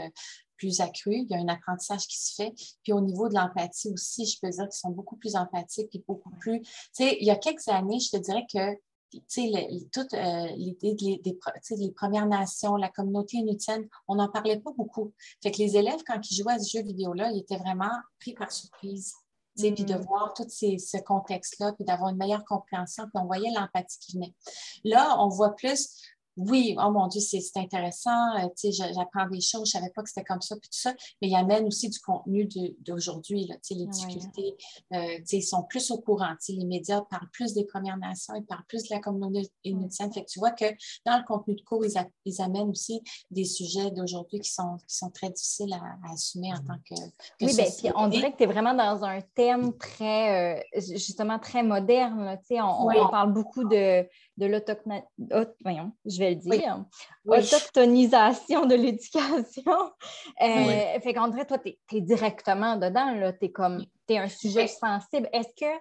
plus 0.58 0.82
accrue, 0.82 1.18
il 1.18 1.28
y 1.30 1.34
a 1.34 1.38
un 1.38 1.48
apprentissage 1.48 2.08
qui 2.08 2.18
se 2.18 2.36
fait. 2.36 2.54
Puis 2.84 2.94
au 2.94 3.02
niveau 3.02 3.30
de 3.30 3.36
l'empathie 3.36 3.90
aussi, 3.92 4.26
je 4.26 4.40
peux 4.42 4.50
dire 4.50 4.64
qu'ils 4.64 4.80
sont 4.80 4.92
beaucoup 4.92 5.18
plus 5.18 5.36
empathiques 5.36 5.94
et 5.96 6.04
beaucoup 6.08 6.32
plus. 6.40 6.62
Tu 6.62 6.70
sais, 6.94 7.18
il 7.20 7.26
y 7.26 7.32
a 7.32 7.36
quelques 7.36 7.68
années, 7.68 8.00
je 8.00 8.12
te 8.12 8.18
dirais 8.18 8.46
que 8.52 8.80
toute 9.92 10.14
euh, 10.14 10.48
l'idée 10.56 10.94
des, 10.96 11.22
des, 11.24 11.92
Premières 11.92 12.26
Nations, 12.26 12.76
la 12.76 12.90
communauté 12.90 13.38
inuitienne, 13.38 13.88
on 14.08 14.16
n'en 14.16 14.30
parlait 14.30 14.60
pas 14.60 14.72
beaucoup. 14.76 15.14
Fait 15.42 15.52
que 15.52 15.58
les 15.58 15.78
élèves, 15.78 16.02
quand 16.06 16.20
ils 16.30 16.36
jouaient 16.36 16.54
à 16.54 16.60
ce 16.60 16.78
jeu 16.78 16.84
vidéo-là, 16.84 17.32
ils 17.32 17.40
étaient 17.40 17.58
vraiment 17.58 17.92
pris 18.20 18.34
par 18.34 18.52
surprise. 18.52 19.14
Puis 19.58 19.72
de 19.72 19.94
mm. 19.94 20.02
voir 20.02 20.34
tout 20.34 20.46
ces, 20.50 20.78
ce 20.78 20.98
contexte-là, 20.98 21.72
puis 21.74 21.86
d'avoir 21.86 22.10
une 22.10 22.18
meilleure 22.18 22.44
compréhension, 22.44 23.04
puis 23.04 23.24
on 23.24 23.26
voyait 23.26 23.52
l'empathie 23.52 24.00
qui 24.00 24.14
venait. 24.14 24.34
Là, 24.84 25.16
on 25.20 25.30
voit 25.30 25.56
plus 25.56 26.15
oui, 26.38 26.76
oh 26.78 26.92
mon 26.92 27.08
Dieu, 27.08 27.22
c'est 27.22 27.40
intéressant, 27.56 28.36
euh, 28.38 28.48
tu 28.58 28.72
sais, 28.72 28.92
j'apprends 28.94 29.28
des 29.30 29.40
choses, 29.40 29.70
je 29.72 29.78
ne 29.78 29.82
savais 29.82 29.92
pas 29.92 30.04
que 30.04 30.10
c'était 30.10 30.26
comme 30.26 30.42
ça, 30.42 30.56
puis 30.56 30.70
tout 30.70 30.80
ça, 30.80 30.94
mais 31.22 31.30
il 31.30 31.36
amène 31.36 31.66
aussi 31.66 31.90
du 31.90 32.00
contenu 32.00 32.48
d'aujourd'hui, 32.80 33.48
tu 33.48 33.58
sais, 33.62 33.74
les 33.76 33.88
difficultés, 33.88 34.58
euh, 34.94 35.18
tu 35.20 35.26
sais, 35.26 35.38
ils 35.38 35.44
sont 35.44 35.64
plus 35.64 35.92
au 35.92 35.98
courant, 36.00 36.32
tu 36.32 36.54
sais, 36.54 36.54
les 36.54 36.66
médias 36.66 37.02
parlent 37.10 37.30
plus 37.32 37.54
des 37.54 37.64
Premières 37.64 37.98
Nations, 37.98 38.36
ils 38.36 38.46
parlent 38.46 38.66
plus 38.68 38.84
de 38.84 38.94
la 38.94 39.00
communauté 39.00 39.50
inuitienne, 39.64 40.12
fait 40.12 40.24
que 40.24 40.30
tu 40.30 40.40
vois 40.40 40.52
que 40.52 40.66
dans 41.06 41.18
le 41.18 41.24
contenu 41.26 41.56
de 41.56 41.62
cours, 41.62 41.86
ils, 41.86 42.42
amènent 42.42 42.70
aussi 42.70 43.02
des 43.32 43.46
sujets 43.46 43.92
d'aujourd'hui 43.92 44.40
qui 44.40 44.52
sont, 44.52 44.78
qui 44.88 44.96
sont 44.96 45.10
très 45.10 45.30
difficiles 45.30 45.74
à, 45.74 46.12
assumer 46.12 46.52
en 46.52 46.58
tant 46.58 46.80
que, 46.90 47.02
Oui, 47.42 47.56
bien, 47.56 47.66
puis 47.78 47.92
on 47.96 48.08
dirait 48.08 48.34
que 48.34 48.38
tu 48.38 48.44
es 48.44 48.48
vraiment 48.48 48.74
dans 48.74 49.06
un 49.06 49.22
thème 49.36 49.72
très, 49.78 50.60
euh, 50.60 50.82
justement, 50.92 51.40
très 51.40 51.64
moderne, 51.64 52.38
tu 52.42 52.56
sais, 52.56 52.62
on, 52.62 52.88
on, 52.88 53.10
parle 53.10 53.32
beaucoup 53.32 53.64
de 53.64 54.06
de 54.38 54.46
l'autochtonisation, 54.48 55.92
je 56.06 56.20
vais 56.20 56.25
le 56.30 56.36
dire, 56.36 56.86
autochtonisation 57.26 58.66
de 58.66 58.76
l'éducation. 58.76 59.64
Euh, 60.42 61.00
fait 61.00 61.14
qu'on 61.14 61.30
dirait, 61.30 61.46
toi, 61.46 61.58
tu 61.58 61.78
es, 61.94 62.02
directement 62.02 62.76
dedans, 62.76 63.32
tu 63.40 63.46
es 63.46 63.52
comme, 63.52 63.86
tu 64.08 64.14
es 64.14 64.18
un 64.18 64.28
sujet 64.28 64.68
sensible. 64.68 65.30
Est-ce 65.32 65.50
que 65.56 65.72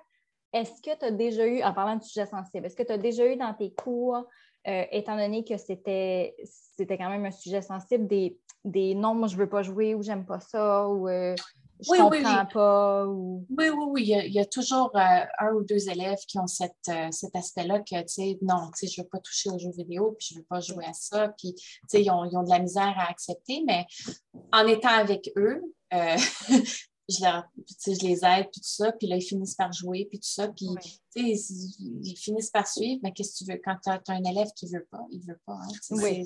est-ce 0.52 0.80
que 0.80 0.96
tu 0.96 1.04
as 1.04 1.10
déjà 1.10 1.44
eu, 1.46 1.62
en 1.64 1.74
parlant 1.74 1.96
de 1.96 2.02
sujet 2.02 2.26
sensible, 2.26 2.66
est-ce 2.66 2.76
que 2.76 2.84
tu 2.84 2.92
as 2.92 2.98
déjà 2.98 3.26
eu 3.26 3.34
dans 3.36 3.52
tes 3.54 3.72
cours, 3.72 4.24
euh, 4.68 4.84
étant 4.92 5.16
donné 5.16 5.44
que 5.44 5.56
c'était 5.56 6.36
c'était 6.44 6.96
quand 6.96 7.10
même 7.10 7.24
un 7.24 7.32
sujet 7.32 7.60
sensible, 7.60 8.06
des, 8.06 8.38
des 8.64 8.94
non, 8.94 9.14
moi 9.14 9.26
je 9.26 9.36
veux 9.36 9.48
pas 9.48 9.62
jouer 9.62 9.94
ou 9.94 10.02
j'aime 10.02 10.24
pas 10.24 10.40
ça 10.40 10.88
ou 10.88 11.08
euh, 11.08 11.34
je 11.80 11.90
oui, 11.90 11.98
comprends 11.98 12.40
oui, 12.40 12.52
pas. 12.52 13.06
Ou... 13.06 13.46
Oui, 13.50 13.68
oui, 13.68 13.84
oui. 13.88 14.02
Il 14.26 14.32
y 14.32 14.40
a, 14.40 14.44
toujours 14.44 14.90
euh, 14.94 15.24
un 15.38 15.52
ou 15.54 15.64
deux 15.64 15.88
élèves 15.88 16.18
qui 16.28 16.38
ont 16.38 16.46
cette, 16.46 16.72
euh, 16.88 17.08
cet 17.10 17.34
aspect-là 17.34 17.80
que, 17.80 18.00
tu 18.02 18.08
sais, 18.08 18.38
non, 18.42 18.70
tu 18.76 18.86
sais, 18.86 18.92
je 18.92 19.00
ne 19.00 19.04
veux 19.04 19.08
pas 19.08 19.18
toucher 19.18 19.50
aux 19.50 19.58
jeux 19.58 19.72
vidéo, 19.76 20.16
puis 20.18 20.28
je 20.30 20.34
ne 20.34 20.38
veux 20.40 20.46
pas 20.46 20.60
jouer 20.60 20.84
à 20.84 20.92
ça. 20.92 21.28
Puis, 21.36 21.54
tu 21.54 21.62
sais, 21.88 22.02
ils 22.02 22.10
ont, 22.10 22.24
ils 22.24 22.36
ont, 22.36 22.44
de 22.44 22.50
la 22.50 22.60
misère 22.60 22.94
à 22.96 23.10
accepter, 23.10 23.62
mais 23.66 23.86
en 24.52 24.66
étant 24.66 24.94
avec 24.94 25.30
eux, 25.36 25.62
euh, 25.92 26.16
je, 27.08 27.42
je 27.86 28.06
les 28.06 28.24
aide, 28.24 28.48
puis 28.52 28.60
tout 28.60 28.68
ça, 28.68 28.92
puis 28.92 29.08
là, 29.08 29.16
ils 29.16 29.22
finissent 29.22 29.56
par 29.56 29.72
jouer, 29.72 30.06
puis 30.08 30.18
tout 30.18 30.28
ça, 30.28 30.48
puis 30.48 30.68
ils, 31.16 32.16
finissent 32.16 32.50
par 32.50 32.66
suivre, 32.66 33.00
mais 33.02 33.12
qu'est-ce 33.12 33.33
que 33.33 33.44
tu 33.44 33.52
veux? 33.52 33.61
Quand 33.64 33.76
tu 33.83 33.90
as, 33.90 34.00
un 34.09 34.25
élève 34.25 34.49
qui 34.56 34.66
ne 34.66 34.78
veut 34.78 34.87
pas, 34.90 35.04
il 35.11 35.21
ne 35.21 35.33
veut 35.33 35.40
pas. 35.47 35.54
Hein, 35.54 35.68
oui. 35.90 36.25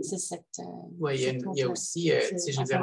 C'est 0.00 0.18
cette. 0.18 0.44
Euh, 0.60 0.64
oui, 0.98 1.14
il 1.16 1.40
y, 1.54 1.62
a, 1.62 1.68
aussi, 1.68 2.10
euh, 2.10 2.20
je 2.20 2.60
veux 2.60 2.78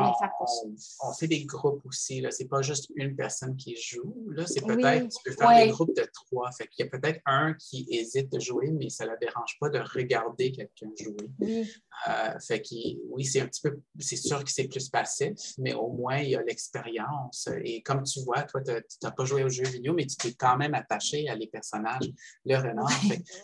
on, 1.01 1.13
fait 1.13 1.27
des 1.27 1.45
groupes 1.45 1.85
aussi. 1.85 2.23
Ce 2.29 2.43
n'est 2.43 2.49
pas 2.49 2.61
juste 2.61 2.89
une 2.95 3.15
personne 3.15 3.55
qui 3.55 3.75
joue. 3.75 4.15
Là, 4.31 4.45
c'est 4.45 4.65
peut-être, 4.65 5.09
tu 5.09 5.17
peux 5.23 5.31
faire 5.35 5.65
des 5.65 5.71
groupes 5.71 5.95
de 5.95 6.07
trois. 6.13 6.51
Fait 6.51 6.67
qu'il 6.67 6.85
y 6.85 6.87
a 6.87 6.97
peut-être 6.97 7.19
un 7.25 7.53
qui 7.53 7.87
hésite 7.89 8.31
de 8.31 8.39
jouer, 8.39 8.71
mais 8.71 8.89
ça 8.89 9.05
ne 9.05 9.11
la 9.11 9.17
dérange 9.17 9.57
pas 9.59 9.69
de 9.69 9.79
regarder 9.79 10.51
quelqu'un 10.51 10.89
jouer. 10.99 11.29
Oui. 11.39 11.69
Euh, 12.07 12.39
fait 12.39 12.61
que, 12.61 12.75
oui, 13.09 13.25
c'est 13.25 13.41
un 13.41 13.47
petit 13.47 13.61
peu, 13.61 13.79
c'est 13.99 14.17
sûr 14.17 14.43
que 14.43 14.51
c'est 14.51 14.67
plus 14.67 14.89
passif, 14.89 15.33
mais 15.57 15.73
au 15.73 15.89
moins, 15.89 16.17
il 16.17 16.31
y 16.31 16.35
a 16.35 16.41
l'expérience. 16.41 17.47
Et 17.63 17.81
comme 17.81 18.03
tu 18.03 18.21
vois, 18.21 18.43
toi, 18.43 18.61
tu 18.61 18.73
n'as 19.03 19.11
pas 19.11 19.25
joué 19.25 19.43
aux 19.43 19.49
jeux 19.49 19.63
vidéo, 19.63 19.93
mais 19.93 20.05
tu 20.05 20.17
t'es 20.17 20.33
quand 20.33 20.57
même 20.57 20.73
attaché 20.73 21.27
à 21.29 21.34
les 21.35 21.47
personnages, 21.47 22.09
le 22.45 22.55
renard. 22.55 22.89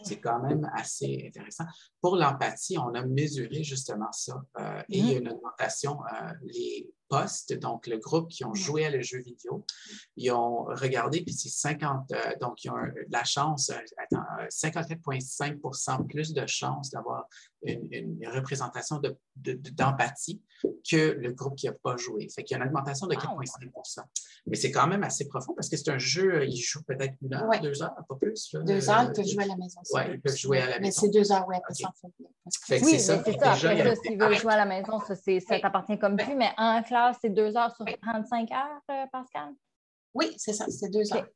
C'est 0.03 0.19
quand 0.19 0.41
même 0.41 0.69
assez 0.73 1.25
intéressant. 1.27 1.65
Pour 2.01 2.15
l'empathie, 2.15 2.77
on 2.77 2.93
a 2.93 3.05
mesuré 3.05 3.63
justement 3.63 4.11
ça. 4.11 4.41
Euh, 4.59 4.81
et 4.89 4.97
il 4.97 5.05
y 5.05 5.15
a 5.15 5.19
mm-hmm. 5.19 5.21
une 5.21 5.29
augmentation. 5.29 5.99
Euh, 6.13 6.31
les 6.43 6.89
donc 7.59 7.87
le 7.87 7.97
groupe 7.97 8.29
qui 8.29 8.45
ont 8.45 8.53
joué 8.53 8.85
à 8.85 8.89
le 8.89 9.01
jeu 9.01 9.19
vidéo, 9.19 9.65
ils 10.15 10.31
ont 10.31 10.63
regardé, 10.63 11.21
puis 11.21 11.33
c'est 11.33 11.49
50, 11.49 12.11
euh, 12.11 12.15
donc 12.39 12.63
ils 12.63 12.69
ont 12.69 12.77
la 13.09 13.23
chance, 13.23 13.71
54,5% 14.11 16.07
plus 16.07 16.33
de 16.33 16.45
chances 16.45 16.89
d'avoir 16.91 17.27
une, 17.63 18.27
représentation 18.27 19.01
d'empathie 19.35 20.41
que 20.89 21.11
le 21.11 21.33
groupe 21.33 21.55
qui 21.55 21.67
n'a 21.67 21.73
pas 21.73 21.97
joué. 21.97 22.27
Fait 22.29 22.43
qu'il 22.43 22.57
y 22.57 22.59
a 22.59 22.63
une 22.63 22.69
augmentation 22.69 23.07
de 23.07 23.15
4,5% 23.15 24.01
Mais 24.47 24.55
c'est 24.55 24.71
quand 24.71 24.87
même 24.87 25.03
assez 25.03 25.27
profond 25.27 25.53
parce 25.53 25.69
que 25.69 25.77
c'est 25.77 25.91
un 25.91 25.97
jeu, 25.97 26.45
ils 26.47 26.57
jouent 26.57 26.83
peut-être 26.83 27.13
une 27.21 27.33
heure, 27.33 27.49
deux 27.61 27.81
heures, 27.83 27.95
pas 28.07 28.15
plus. 28.15 28.55
deux 28.65 28.89
heures, 28.89 29.03
ils 29.03 29.13
peuvent 29.13 29.27
jouer 29.27 29.43
à 29.43 29.47
la 29.47 29.57
maison. 29.57 29.81
Oui, 29.93 30.01
ils 30.13 30.21
peuvent 30.21 30.37
jouer 30.37 30.59
à 30.59 30.69
la 30.69 30.79
maison. 30.79 30.81
Mais 30.81 30.91
c'est 30.91 31.09
deux 31.09 31.31
heures, 31.31 31.45
oui, 31.47 31.55
après 31.57 31.73
ça, 31.73 31.89
fait. 31.99 32.81
oui, 32.81 32.91
c'est 32.91 32.99
ça. 32.99 33.23
C'est 33.23 33.37
ça. 33.37 33.51
Après 33.51 33.83
ça, 33.83 33.95
s'ils 34.01 34.19
veulent 34.19 34.37
jouer 34.37 34.53
à 34.53 34.57
la 34.57 34.65
maison, 34.65 34.99
ça, 34.99 35.15
ça 35.15 35.59
t'appartient 35.59 35.99
comme 35.99 36.17
plus. 36.17 36.35
Mais 36.35 36.51
en 36.57 36.81
c'est 37.21 37.29
deux 37.29 37.55
heures 37.55 37.75
sur 37.75 37.85
35 37.85 38.51
heures, 38.51 38.81
euh, 38.89 39.05
Pascal? 39.11 39.53
Oui, 40.13 40.33
c'est 40.37 40.53
ça, 40.53 40.65
c'est 40.67 40.89
deux 40.89 41.13
heures. 41.13 41.27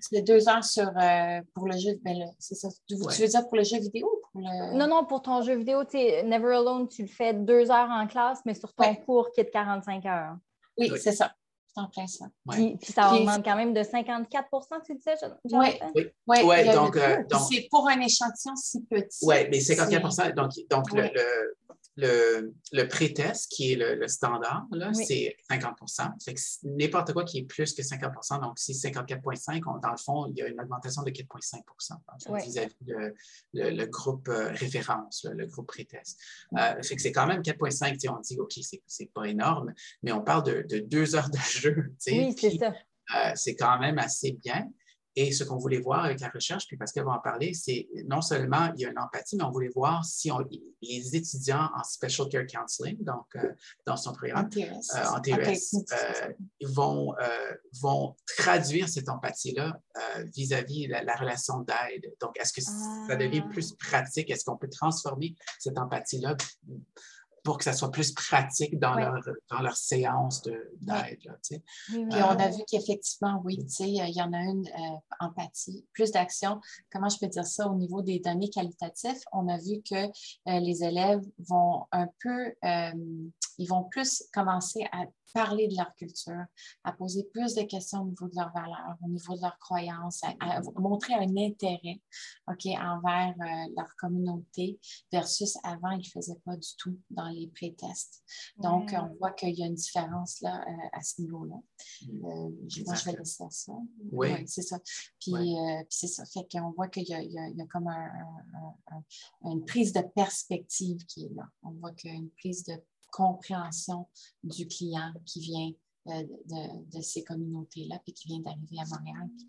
C'est 0.00 0.22
deux 0.22 0.48
heures 0.48 0.64
sur, 0.64 0.88
euh, 0.88 1.40
pour 1.54 1.66
le 1.66 1.76
jeu. 1.76 1.90
Ben, 2.02 2.16
c'est 2.38 2.54
ça. 2.54 2.68
Tu, 2.88 2.96
veux 2.96 3.26
dire 3.26 3.46
pour 3.48 3.56
le 3.56 3.64
jeu 3.64 3.78
vidéo 3.78 4.08
Non, 4.34 4.86
non, 4.86 5.04
pour 5.04 5.22
ton 5.22 5.42
jeu 5.42 5.56
vidéo, 5.56 5.84
tu 5.84 5.98
Never 5.98 6.54
Alone, 6.54 6.88
tu 6.88 7.02
le 7.02 7.08
fais 7.08 7.34
deux 7.34 7.70
heures 7.70 7.90
en 7.90 8.06
classe, 8.06 8.40
mais 8.46 8.54
sur 8.54 8.72
ton 8.72 8.94
cours 8.94 9.30
qui 9.32 9.42
est 9.42 9.44
de 9.44 9.50
45 9.50 10.06
heures. 10.06 10.36
Oui, 10.78 10.90
c'est 10.98 11.12
ça. 11.12 11.32
C'est 11.74 11.80
en 11.80 11.88
plein 11.88 12.06
ça. 12.06 12.26
Puis, 12.50 12.78
ça 12.82 13.14
augmente 13.14 13.42
quand 13.44 13.56
même 13.56 13.72
de 13.72 13.80
54% 13.80 14.84
tu 14.84 14.94
disais, 14.94 15.14
Oui, 15.44 15.68
oui. 15.94 16.06
oui. 16.26 16.42
Ouais, 16.42 16.74
donc, 16.74 16.96
euh, 16.96 17.24
donc 17.30 17.40
c'est 17.50 17.66
pour 17.70 17.88
un 17.88 17.98
échantillon 18.00 18.54
si 18.56 18.82
petit. 18.84 19.24
Oui, 19.24 19.36
mais 19.50 19.58
54% 19.58 20.34
donc, 20.34 20.50
donc 20.68 20.92
le, 20.92 21.04
le, 21.04 21.56
le 21.96 22.88
pré-test, 22.88 23.50
qui 23.50 23.72
est 23.72 23.76
le, 23.76 24.08
standard, 24.08 24.66
c'est 24.92 25.36
50% 25.50 26.62
N'importe 26.64 27.12
quoi 27.12 27.24
qui 27.24 27.38
est 27.38 27.44
plus 27.44 27.74
que 27.74 27.82
50% 27.82 28.40
donc 28.40 28.58
si 28.58 28.72
54,5 28.72 29.80
dans 29.80 29.90
le 29.90 29.96
fond, 29.96 30.26
il 30.26 30.36
y 30.36 30.42
a 30.42 30.48
une 30.48 30.60
augmentation 30.60 31.02
de 31.02 31.10
4,5% 31.10 32.44
vis-à-vis 32.44 32.76
le, 32.86 33.14
le, 33.52 33.86
groupe 33.86 34.28
euh, 34.28 34.50
référence, 34.52 35.26
le 35.30 35.46
groupe 35.46 35.68
pré-test. 35.68 36.18
Euh, 36.58 36.74
c'est 36.80 37.12
quand 37.12 37.26
même 37.26 37.42
4,5. 37.42 38.08
On 38.08 38.20
dit, 38.20 38.38
OK, 38.38 38.52
c'est 38.86 39.12
pas 39.12 39.24
énorme, 39.24 39.72
mais 40.02 40.12
on 40.12 40.22
parle 40.22 40.44
de, 40.44 40.78
deux 40.78 41.14
heures 41.14 41.30
de 41.30 41.38
jeu. 41.50 41.92
Oui, 42.06 42.34
c'est 42.38 42.58
ça. 42.58 42.74
Euh, 43.14 43.32
c'est 43.34 43.56
quand 43.56 43.78
même 43.78 43.98
assez 43.98 44.32
bien. 44.32 44.70
Et 45.14 45.32
ce 45.32 45.44
qu'on 45.44 45.58
voulait 45.58 45.80
voir 45.80 46.04
avec 46.04 46.20
la 46.20 46.28
recherche, 46.28 46.66
puis 46.66 46.76
Pascal 46.76 47.04
va 47.04 47.12
en 47.12 47.18
parler, 47.18 47.52
c'est 47.52 47.86
non 48.06 48.22
seulement 48.22 48.72
il 48.74 48.80
y 48.80 48.86
a 48.86 48.90
une 48.90 48.98
empathie, 48.98 49.36
mais 49.36 49.44
on 49.44 49.50
voulait 49.50 49.70
voir 49.74 50.04
si 50.04 50.30
les 50.80 51.16
étudiants 51.16 51.68
en 51.76 51.84
Special 51.84 52.28
Care 52.28 52.46
Counseling, 52.46 52.96
donc 53.04 53.26
euh, 53.36 53.52
dans 53.86 53.96
son 53.96 54.12
programme 54.12 54.46
en 54.46 54.48
TES, 54.48 54.70
euh, 54.94 55.92
euh, 55.92 56.32
vont, 56.62 57.14
vont 57.80 58.16
traduire 58.38 58.88
cette 58.88 59.08
empathie-là 59.08 59.78
vis-à-vis 60.34 60.88
de 60.88 60.92
la, 60.92 61.14
relation 61.14 61.60
d'aide. 61.60 62.14
Donc, 62.20 62.38
est-ce 62.40 62.52
que 62.52 62.62
ça 62.62 63.16
devient 63.16 63.42
ah. 63.44 63.50
plus 63.50 63.74
pratique? 63.74 64.30
Est-ce 64.30 64.44
qu'on 64.44 64.56
peut 64.56 64.70
transformer 64.70 65.34
cette 65.58 65.78
empathie-là 65.78 66.36
pour 67.42 67.58
que 67.58 67.64
ça 67.64 67.72
soit 67.72 67.90
plus 67.90 68.12
pratique 68.12 68.78
dans, 68.78 68.94
leur, 68.94 69.20
dans 69.50 69.60
leur 69.60 69.76
séance 69.76 70.42
d'aide. 70.42 71.18
Puis 71.42 72.00
on 72.12 72.38
a 72.38 72.48
vu 72.48 72.62
qu'effectivement, 72.70 73.40
oui, 73.44 73.58
il 73.80 74.14
y 74.14 74.22
en 74.22 74.32
a 74.32 74.38
une 74.38 74.66
euh, 74.66 74.96
empathie, 75.20 75.84
plus 75.92 76.12
d'action. 76.12 76.60
Comment 76.92 77.08
je 77.08 77.18
peux 77.18 77.26
dire 77.26 77.46
ça 77.46 77.68
au 77.68 77.74
niveau 77.74 78.02
des 78.02 78.20
données 78.20 78.50
qualitatives? 78.50 79.20
On 79.32 79.48
a 79.48 79.58
vu 79.58 79.82
que 79.82 80.06
euh, 80.06 80.60
les 80.60 80.84
élèves 80.84 81.22
vont 81.48 81.86
un 81.90 82.06
peu, 82.20 82.52
euh, 82.64 82.92
ils 83.58 83.68
vont 83.68 83.84
plus 83.84 84.24
commencer 84.32 84.86
à 84.92 85.04
parler 85.32 85.68
de 85.68 85.76
leur 85.76 85.94
culture, 85.94 86.44
à 86.84 86.92
poser 86.92 87.24
plus 87.32 87.54
de 87.54 87.62
questions 87.62 88.02
au 88.02 88.06
niveau 88.06 88.28
de 88.28 88.36
leurs 88.36 88.52
valeurs, 88.52 88.96
au 89.02 89.08
niveau 89.08 89.36
de 89.36 89.42
leurs 89.42 89.58
croyances, 89.58 90.22
à, 90.24 90.60
montrer 90.76 91.14
un 91.14 91.36
intérêt 91.36 92.00
ok, 92.48 92.66
envers 92.66 93.34
euh, 93.40 93.72
leur 93.76 93.94
communauté 93.96 94.78
versus 95.10 95.56
avant, 95.62 95.90
ils 95.92 95.98
ne 95.98 96.20
faisaient 96.20 96.40
pas 96.44 96.56
du 96.56 96.68
tout 96.78 96.98
dans 97.10 97.28
les 97.28 97.48
pré-tests. 97.48 98.22
Donc, 98.58 98.92
on 98.92 99.14
voit 99.18 99.32
qu'il 99.32 99.58
y 99.58 99.62
a 99.62 99.66
une 99.66 99.74
différence 99.74 100.40
là, 100.40 100.60
euh, 100.60 100.88
à 100.92 101.02
ce 101.02 101.20
niveau-là. 101.22 101.56
Mm. 102.06 102.24
Euh, 102.24 102.50
je, 102.68 102.84
moi, 102.84 102.94
je 102.94 103.04
vais 103.04 103.16
laisser 103.16 103.44
ça. 103.50 103.72
Oui. 104.12 104.28
c'est 104.46 104.62
ça. 104.62 104.78
Puis, 105.20 105.54
c'est 105.88 106.06
ça. 106.06 106.24
Fait 106.26 106.46
qu'on 106.50 106.70
voit 106.72 106.88
qu'il 106.88 107.04
y, 107.04 107.12
y, 107.12 107.62
a 107.62 107.66
comme 107.66 107.88
une 109.42 109.64
prise 109.64 109.92
de 109.92 110.02
perspective 110.14 111.04
qui 111.06 111.26
est 111.26 111.34
là. 111.34 111.48
On 111.62 111.70
voit 111.72 111.92
qu'il 111.92 112.10
y 112.10 112.14
a 112.14 112.16
une 112.16 112.30
prise 112.30 112.64
de 112.64 112.74
compréhension 113.12 114.08
du 114.42 114.66
client 114.66 115.12
qui 115.24 115.40
vient 115.40 115.70
de, 116.06 117.00
ces 117.00 117.22
communautés-là, 117.22 118.00
puis 118.02 118.12
qui 118.12 118.26
vient 118.26 118.40
d'arriver 118.40 118.78
à 118.80 118.84
Montréal, 118.86 119.28
puis 119.36 119.46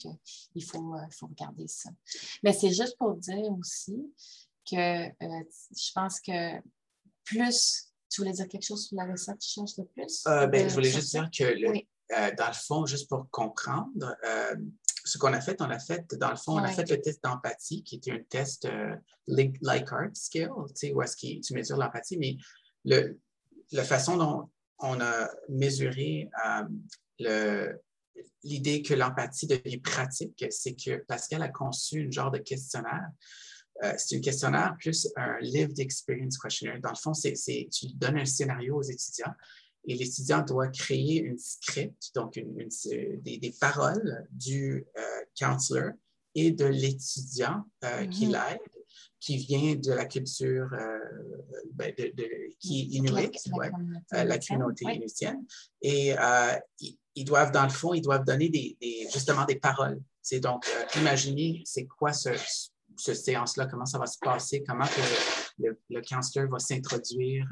qu'il 0.54 0.64
faut, 0.64 0.96
faut 1.12 1.28
regarder 1.28 1.68
ça. 1.68 1.90
Mais 2.44 2.54
c'est 2.54 2.72
juste 2.72 2.96
pour 3.00 3.16
dire 3.16 3.52
aussi 3.58 3.96
que 4.70 5.08
je 5.08 5.92
pense 5.96 6.20
que 6.20 6.62
plus 7.24 7.88
tu 8.12 8.22
voulais 8.22 8.34
dire 8.34 8.48
quelque 8.48 8.66
chose 8.66 8.86
sur 8.86 8.96
la 8.98 9.12
recette 9.12 9.44
change 9.44 9.76
de 9.76 9.84
plus? 9.84 10.24
ben, 10.26 10.70
je 10.70 10.74
voulais 10.76 10.92
juste 10.92 11.10
dire 11.10 11.28
que 11.36 12.36
dans 12.36 12.48
le 12.48 12.54
fond, 12.54 12.86
juste 12.86 13.10
pour 13.10 13.28
comprendre, 13.32 14.16
ce 15.04 15.18
qu'on 15.18 15.34
a 15.34 15.42
fait, 15.42 15.62
on 15.62 15.70
a 15.70 15.80
fait, 15.80 16.14
dans 16.16 16.30
le 16.30 16.38
fond, 16.38 16.54
on 16.54 16.64
a 16.64 16.72
fait 16.72 16.90
le 16.90 17.02
test 17.02 17.24
d'empathie, 17.24 17.84
qui 17.84 17.96
était 17.96 18.12
un 18.12 18.24
test 18.30 18.66
euh, 18.66 18.96
Likert 19.28 20.12
Scale, 20.14 20.50
tu 20.70 20.74
sais, 20.76 20.94
où 20.94 21.02
est-ce 21.02 21.16
que 21.18 21.42
tu 21.42 21.54
mesures 21.54 21.78
l'empathie, 21.78 22.18
mais 22.18 22.38
le, 22.86 23.20
la 23.74 23.84
façon 23.84 24.18
dont 24.18 24.50
on 24.80 25.00
a 25.02 25.30
mesuré 25.50 26.30
euh, 27.22 27.74
l'idée 28.44 28.82
que 28.82 28.94
l'empathie 28.94 29.48
devient 29.48 29.78
pratique, 29.78 30.46
c'est 30.50 30.76
que 30.76 31.04
Pascal 31.06 31.42
a 31.42 31.50
conçu 31.50 32.08
un 32.08 32.12
genre 32.12 32.32
de 32.32 32.40
questionnaire. 32.40 33.08
Euh, 33.84 33.94
c'est 33.98 34.18
un 34.18 34.22
questionnaire 34.22 34.76
plus 34.80 35.08
un 35.16 35.40
lived 35.40 35.80
experience 35.80 36.38
questionnaire. 36.38 36.80
Dans 36.82 36.92
le 36.92 36.96
fond, 36.96 37.14
c'est, 37.14 37.34
tu 37.72 37.88
donnes 37.96 38.18
un 38.18 38.26
scénario 38.26 38.78
aux 38.78 38.84
étudiants 38.84 39.34
et 39.86 39.96
l'étudiant 39.96 40.42
doit 40.44 40.68
créer 40.68 41.22
une 41.22 41.38
script, 41.38 42.12
donc 42.16 42.34
des, 42.34 43.56
paroles 43.60 44.28
du 44.32 44.86
euh, 44.98 45.02
counselor 45.38 45.92
et 46.36 46.52
de 46.52 46.66
l'étudiant 46.66 47.64
euh, 47.84 48.06
qui 48.08 48.28
mm-hmm. 48.28 48.32
l'aide, 48.32 48.73
qui 49.24 49.38
vient 49.38 49.76
de 49.76 49.94
la 49.94 50.06
culture 50.06 50.68
euh, 50.74 51.00
ben, 51.76 51.94
qui 52.60 52.82
est 52.82 52.98
inuit, 52.98 53.32
la, 54.12 54.38
communauté 54.38 54.84
inuitienne. 54.94 55.46
Et 55.82 56.14
ils, 57.16 57.24
doivent, 57.24 57.52
dans 57.52 57.64
le 57.64 57.70
fond, 57.70 57.94
ils 57.94 58.02
doivent 58.02 58.26
donner 58.26 58.50
des, 58.50 58.78
justement 59.14 59.46
des 59.46 59.56
paroles. 59.56 60.02
C'est 60.22 60.42
donc, 60.42 60.66
imaginez, 60.98 61.62
c'est 61.64 61.86
quoi 61.86 62.12
ce, 62.12 62.32
ce 62.98 63.14
séance-là, 63.14 63.68
comment 63.68 63.86
ça 63.86 63.98
va 63.98 64.08
se 64.08 64.20
passer, 64.20 64.62
comment 64.68 64.86
le, 65.58 65.80
le, 65.90 66.02
counselor 66.02 66.50
va 66.50 66.60
s'introduire, 66.60 67.48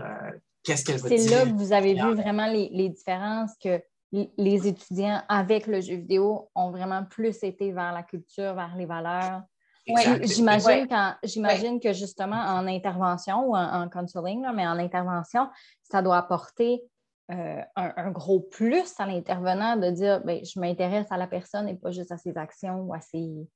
qu'est-ce 0.64 0.84
qu'elle 0.84 1.00
C'est 1.00 1.30
là 1.30 1.46
que 1.46 1.56
vous 1.56 1.72
avez 1.72 1.94
vu 1.94 2.16
vraiment 2.16 2.48
les, 2.48 2.90
différences 2.90 3.52
que 3.64 3.82
les 4.12 4.68
étudiants 4.68 5.24
avec 5.30 5.68
le 5.68 5.80
jeu 5.80 5.96
vidéo 5.96 6.50
ont 6.54 6.72
vraiment 6.72 7.06
plus 7.06 7.42
été 7.44 7.72
vers 7.72 7.94
la 7.94 8.04
culture, 8.04 8.56
vers 8.56 8.76
les 8.76 8.86
valeurs. 8.86 9.44
J'imagine 9.86 10.88
j'imagine 11.24 11.80
que 11.80 11.94
justement 11.94 12.36
en 12.36 12.68
intervention 12.68 13.48
ou 13.48 13.56
en, 13.56 13.90
counseling, 13.90 14.46
mais 14.54 14.68
en 14.68 14.78
intervention, 14.78 15.50
ça 15.82 16.02
doit 16.02 16.18
apporter 16.18 16.84
euh, 17.32 17.62
un, 17.76 18.12
gros 18.12 18.42
plus 18.42 18.94
à 19.00 19.06
l'intervenant 19.06 19.78
de 19.78 19.90
dire 19.90 20.22
ben, 20.24 20.44
je 20.44 20.60
m'intéresse 20.60 21.08
à 21.12 21.18
la 21.18 21.28
personne 21.28 21.68
et 21.70 21.76
pas 21.76 21.92
juste 21.92 22.12
à 22.12 22.18
ses 22.18 22.38
actions 22.38 22.82
ou 22.82 22.94
à 22.94 23.00
ses, 23.00 23.48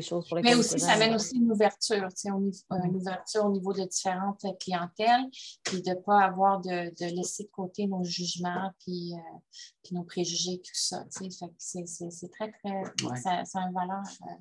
choses 0.00 0.28
pour 0.28 0.38
Mais 0.40 0.54
aussi, 0.54 0.78
ça 0.78 0.92
amène 0.92 1.14
aussi 1.14 1.36
une 1.36 1.50
ouverture, 1.50 2.08
une 2.24 2.96
ouverture 2.96 3.46
au 3.46 3.50
niveau 3.50 3.72
de 3.72 3.82
différentes 3.82 4.46
clientèles, 4.60 5.24
puis 5.64 5.82
de 5.82 5.90
ne 5.90 5.94
pas 5.96 6.20
avoir 6.20 6.60
de, 6.60 6.90
de, 6.90 7.16
laisser 7.16 7.44
de 7.44 7.50
côté 7.50 7.88
nos 7.88 8.04
jugements, 8.04 8.70
puis, 8.78 9.14
euh, 9.14 9.38
puis 9.82 9.96
nos 9.96 10.04
préjugés, 10.04 10.58
tout 10.58 10.74
ça. 10.74 11.04
C'est 11.10 12.30
très, 12.30 12.52
très. 12.52 12.82
Ça, 13.16 13.44
ça, 13.44 13.58
a 13.58 13.66
une 13.66 13.74
valeur. 13.74 14.04
Euh, 14.22 14.34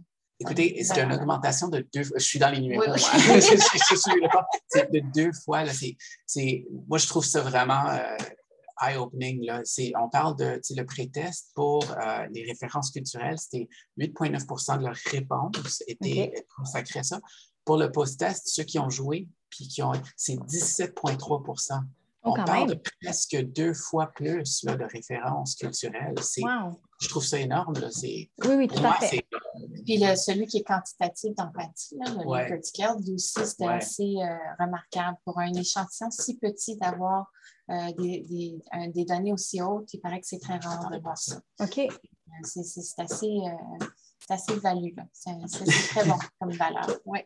Écoutez, 0.44 0.84
c'est 0.84 1.02
une 1.02 1.14
augmentation 1.14 1.70
de 1.70 1.88
deux 1.94 2.04
fois. 2.04 2.18
Je 2.18 2.24
suis 2.24 2.40
dans 2.40 2.50
les 2.50 2.60
numéros. 2.60 2.84
c'est 4.68 4.92
de 4.92 5.02
deux 5.14 5.32
fois. 5.46 5.64
Là, 5.64 5.72
moi, 6.88 6.98
je 6.98 7.08
trouve 7.08 7.26
ça 7.26 7.42
vraiment. 7.42 7.88
Euh, 7.90 8.18
eye-opening. 8.82 9.50
On 9.96 10.10
parle 10.10 10.36
de 10.36 10.60
le 10.76 10.84
pré-test 10.84 11.52
pour 11.56 11.84
euh, 11.92 12.28
les 12.32 12.44
références 12.44 12.92
culturelles, 12.92 13.38
c'était 13.38 13.70
8,9% 13.98 14.80
de 14.80 14.84
leurs 14.84 14.98
réponses 15.12 15.84
étaient 15.88 16.34
consacrées 16.58 17.00
à 17.00 17.04
ça. 17.04 17.22
Pour 17.64 17.78
le 17.78 17.92
post-test, 17.92 18.48
ceux 18.48 18.64
qui 18.64 18.80
ont 18.80 18.90
joué, 18.90 19.30
puis 19.50 19.68
qui 19.68 19.82
ont, 19.84 19.94
c'est 20.18 20.36
17,3% 20.36 21.82
on 22.24 22.34
parle 22.34 22.70
de 22.70 22.82
presque 23.02 23.36
deux 23.36 23.74
fois 23.74 24.08
plus 24.08 24.64
de 24.64 24.86
références 24.86 25.56
culturelles. 25.56 26.16
Je 27.02 27.10
trouve 27.10 27.26
ça 27.26 27.38
énorme. 27.38 27.74
Là. 27.80 27.90
Oui, 28.02 28.30
oui, 28.46 28.68
tout 28.68 28.86
à 28.86 28.94
fait. 28.94 29.26
Puis 29.86 30.00
celui 30.18 30.48
qui 30.48 30.58
est 30.58 30.64
quantitatif 30.64 31.36
d'empathie, 31.36 31.98
le 32.00 32.28
ouais. 32.28 32.62
Scale, 32.64 32.98
aussi, 33.14 33.46
c'était 33.46 33.68
assez 33.68 34.16
euh, 34.18 34.38
remarquable 34.60 35.18
pour 35.26 35.40
un 35.40 35.54
échantillon 35.54 36.10
si 36.12 36.38
petit 36.38 36.78
d'avoir 36.78 37.32
euh, 37.70 37.92
des, 37.98 38.22
des, 38.22 38.62
des, 38.90 39.06
données 39.06 39.34
aussi 39.34 39.62
hautes. 39.62 39.94
Il 39.94 40.00
paraît 40.00 40.20
que 40.20 40.28
c'est 40.28 40.40
très 40.40 40.58
rare 40.58 40.90
de 40.90 41.00
voir 41.00 41.18
ça. 41.18 41.40
OK. 41.60 41.80
Euh, 41.80 41.90
c'est 42.44 43.00
assez 43.00 43.40
c'est 44.28 44.34
assez 44.34 44.56
value. 44.60 44.94
C'est 45.12 45.66
très 45.90 46.06
bon 46.06 46.18
comme 46.40 46.52
valeur. 46.52 46.88
Oui. 47.06 47.20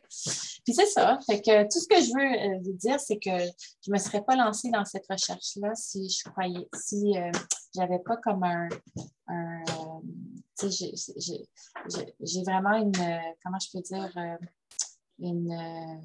Puis 0.64 0.74
c'est 0.74 0.86
ça. 0.86 1.18
Fait 1.26 1.40
que 1.40 1.62
tout 1.64 1.78
ce 1.78 1.86
que 1.88 2.00
je 2.00 2.12
veux 2.12 2.56
euh, 2.56 2.60
vous 2.64 2.72
dire, 2.72 2.98
c'est 2.98 3.18
que 3.18 3.38
je 3.38 3.90
ne 3.90 3.92
me 3.92 3.98
serais 3.98 4.22
pas 4.22 4.36
lancée 4.36 4.70
dans 4.70 4.84
cette 4.84 5.06
recherche-là 5.08 5.74
si 5.74 6.08
je 6.08 6.28
croyais, 6.28 6.68
si 6.74 7.16
euh, 7.16 7.30
je 7.74 7.80
n'avais 7.80 8.00
pas 8.00 8.16
comme 8.16 8.42
un. 8.44 8.68
J'ai 10.60 12.42
vraiment 12.42 12.74
une. 12.74 12.92
Comment 13.42 13.58
je 13.58 13.68
peux 13.72 13.80
dire? 13.80 14.12
Euh, 14.16 14.36
une 15.20 16.00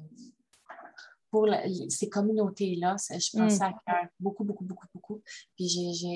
pour 1.30 1.48
ces 1.88 2.08
communautés-là, 2.08 2.94
je 3.10 3.36
pense 3.36 3.58
mm. 3.58 3.62
à 3.62 3.72
cœur 3.84 4.06
beaucoup, 4.20 4.44
beaucoup, 4.44 4.64
beaucoup, 4.64 4.86
beaucoup. 4.94 5.20
Puis 5.56 5.68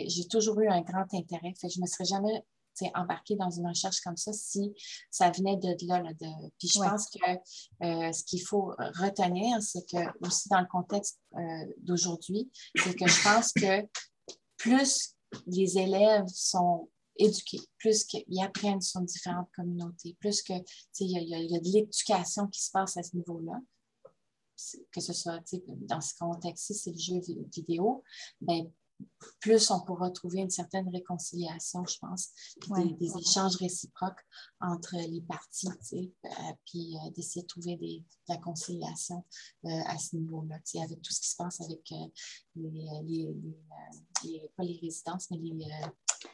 j'ai 0.09 0.29
toujours 0.29 0.61
eu 0.61 0.69
un 0.69 0.81
grand 0.83 1.13
intérêt. 1.13 1.53
Fait 1.61 1.67
que 1.67 1.73
je 1.75 1.81
ne 1.81 1.83
me 1.83 1.87
serais 1.89 2.05
jamais 2.05 2.45
embarquer 2.95 3.37
dans 3.37 3.51
une 3.51 3.67
recherche 3.67 4.01
comme 4.01 4.17
ça 4.17 4.33
si 4.33 4.73
ça 5.11 5.31
venait 5.31 5.57
de 5.57 5.75
là. 5.87 6.03
de... 6.03 6.51
Puis 6.59 6.69
je 6.69 6.79
pense 6.79 7.09
que 7.11 7.31
euh, 7.85 8.13
ce 8.13 8.25
qu'il 8.25 8.43
faut 8.43 8.73
retenir, 9.01 9.61
c'est 9.63 9.85
que 9.91 10.27
aussi 10.27 10.49
dans 10.49 10.61
le 10.61 10.67
contexte 10.67 11.19
euh, 11.35 11.41
d'aujourd'hui, 11.79 12.51
c'est 12.77 12.95
que 12.95 13.09
je 13.09 13.23
pense 13.23 13.53
que 13.53 13.89
plus 14.57 15.15
les 15.47 15.79
élèves 15.79 16.27
sont 16.29 16.89
éduqués, 17.19 17.61
plus 17.79 18.05
qu'ils 18.05 18.43
apprennent 18.43 18.81
sur 18.81 19.01
différentes 19.03 19.51
communautés, 19.55 20.17
plus 20.21 20.43
que 20.43 20.55
il 21.01 21.07
y, 21.07 21.31
y, 21.31 21.57
a 21.57 21.61
de 21.61 21.73
l'éducation 21.73 22.47
qui 22.49 22.63
se 22.63 22.71
passe 22.71 22.97
à 22.97 23.03
ce 23.03 23.17
niveau-là, 23.17 23.61
que 24.93 25.01
ce 25.01 25.13
soit 25.13 25.41
dans 25.67 26.01
ce 26.01 26.15
contexte-ci, 26.19 26.75
c'est 26.75 26.93
le 26.93 26.99
jeu 26.99 27.21
vidéo, 27.51 28.03
ben, 28.41 28.71
plus 29.41 29.71
on 29.71 29.81
pourra 29.81 30.11
trouver 30.11 30.41
une 30.41 30.51
certaine 30.51 30.89
réconciliation, 30.89 31.85
je 31.87 31.99
pense, 32.01 32.31
puis 32.61 32.95
des, 32.95 33.17
échanges 33.17 33.57
réciproques 33.57 34.21
entre 34.61 34.97
les 34.97 35.21
parties, 35.23 35.69
euh, 35.93 36.29
puis 36.67 36.97
euh, 36.97 37.11
d'essayer 37.11 37.43
de 37.43 37.47
trouver 37.47 37.77
des, 37.77 38.05
de 38.29 38.35
la 38.35 38.39
conciliation 38.39 39.25
euh, 39.65 39.69
à 39.87 39.99
ce 39.99 40.17
niveau-là, 40.17 40.57
avec 40.83 41.03
tout 41.03 41.13
ce 41.13 41.21
qui 41.21 41.29
se 41.29 41.37
passe 41.37 41.61
avec 41.61 41.89
les, 42.57 43.33
les, 44.25 44.51
pas 44.57 44.65
les 44.65 44.79
résidences, 44.83 45.31
mais 45.31 45.39
les, 45.39 45.67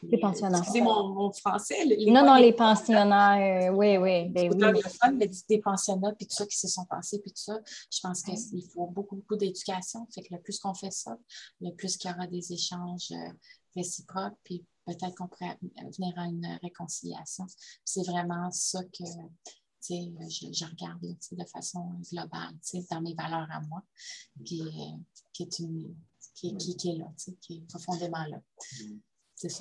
les 0.02 0.18
pensionnaires. 0.18 0.60
Excusez 0.60 0.80
mon, 0.82 1.32
français. 1.32 1.84
non, 2.08 2.24
non, 2.24 2.36
les 2.36 2.52
pensionnaires, 2.52 3.70
euh, 3.70 3.74
oui, 3.74 3.96
oui. 3.96 4.28
Ben, 4.28 4.52
oui. 4.52 5.12
mais 5.14 5.30
des 5.48 5.58
pensionnats, 5.60 6.12
puis 6.12 6.26
tout 6.26 6.34
ça 6.34 6.46
qui 6.46 6.56
se 6.56 6.68
sont 6.68 6.84
passés, 6.86 7.20
puis 7.20 7.30
tout 7.30 7.42
ça, 7.42 7.58
je 7.90 8.00
pense 8.00 8.22
qu'il 8.22 8.64
faut 8.72 8.86
beaucoup, 8.86 9.16
beaucoup 9.16 9.36
d'éducation. 9.36 10.06
Fait 10.14 10.22
que 10.22 10.34
le 10.34 10.40
plus 10.40 10.58
qu'on 10.58 10.74
fait 10.74 10.92
ça, 10.92 11.16
le 11.60 11.70
plus 11.72 11.96
qu'il 11.96 12.10
y 12.10 12.14
aura 12.14 12.26
des 12.26 12.52
échanges 12.52 13.12
euh, 13.12 13.32
réciproques, 13.76 14.36
puis 14.44 14.64
peut-être 14.84 15.14
qu'on 15.14 15.28
pourrait 15.28 15.58
venir 15.98 16.18
à 16.18 16.26
une 16.26 16.58
réconciliation. 16.62 17.46
C'est 17.84 18.04
vraiment 18.06 18.50
ça 18.50 18.82
que 18.84 19.04
je, 19.88 20.52
je 20.52 20.64
regarde 20.64 21.00
de 21.02 21.44
façon 21.44 22.00
globale, 22.10 22.54
dans 22.90 23.00
mes 23.00 23.14
valeurs 23.14 23.48
à 23.50 23.60
moi, 23.60 23.82
qui, 24.44 24.62
qui, 25.32 25.42
est, 25.42 25.58
une, 25.58 25.94
qui, 26.34 26.56
qui, 26.56 26.90
est 26.90 26.96
là, 26.96 27.12
qui 27.40 27.56
est 27.56 27.68
profondément 27.68 28.24
là. 28.26 28.40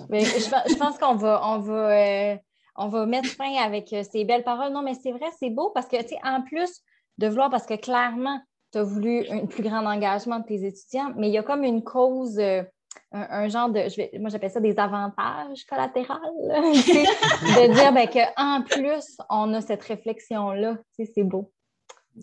Mais 0.09 0.23
je, 0.23 0.77
pense 0.77 0.97
qu'on 0.97 1.15
va, 1.15 1.41
on 1.43 1.59
va, 1.59 1.91
euh, 1.91 2.37
on 2.75 2.87
va 2.87 3.05
mettre 3.05 3.29
fin 3.29 3.55
avec 3.55 3.91
euh, 3.93 4.03
ces 4.03 4.23
belles 4.25 4.43
paroles. 4.43 4.71
Non, 4.71 4.81
mais 4.81 4.93
c'est 4.93 5.11
vrai, 5.11 5.27
c'est 5.39 5.49
beau 5.49 5.71
parce 5.71 5.87
que, 5.87 6.01
tu 6.01 6.09
sais, 6.09 6.19
en 6.23 6.41
plus 6.41 6.81
de 7.17 7.27
vouloir, 7.27 7.49
parce 7.49 7.65
que 7.65 7.75
clairement, 7.75 8.39
tu 8.71 8.79
as 8.79 8.83
voulu 8.83 9.27
un 9.29 9.45
plus 9.45 9.63
grand 9.63 9.85
engagement 9.85 10.39
de 10.39 10.45
tes 10.45 10.65
étudiants, 10.65 11.11
mais 11.15 11.29
il 11.29 11.33
y 11.33 11.37
a 11.37 11.43
comme 11.43 11.63
une 11.63 11.83
cause, 11.83 12.39
euh, 12.39 12.63
un, 13.11 13.47
genre 13.47 13.69
de, 13.69 13.81
je 13.89 13.97
vais, 13.97 14.11
moi 14.19 14.29
j'appelle 14.29 14.49
ça 14.49 14.59
des 14.59 14.77
avantages 14.79 15.63
collatéraux, 15.65 16.47
de 16.49 17.73
dire 17.73 17.93
ben, 17.93 18.07
qu'en 18.07 18.63
plus, 18.63 19.17
on 19.29 19.53
a 19.53 19.61
cette 19.61 19.83
réflexion-là. 19.83 20.77
Tu 20.95 21.05
sais, 21.05 21.11
c'est 21.15 21.23
beau. 21.23 21.51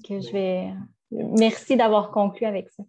Que 0.07 0.21
je 0.21 0.31
vais... 0.33 0.71
Merci 1.11 1.77
d'avoir 1.77 2.11
conclu 2.13 2.47
avec 2.47 2.71
ça. 2.71 2.85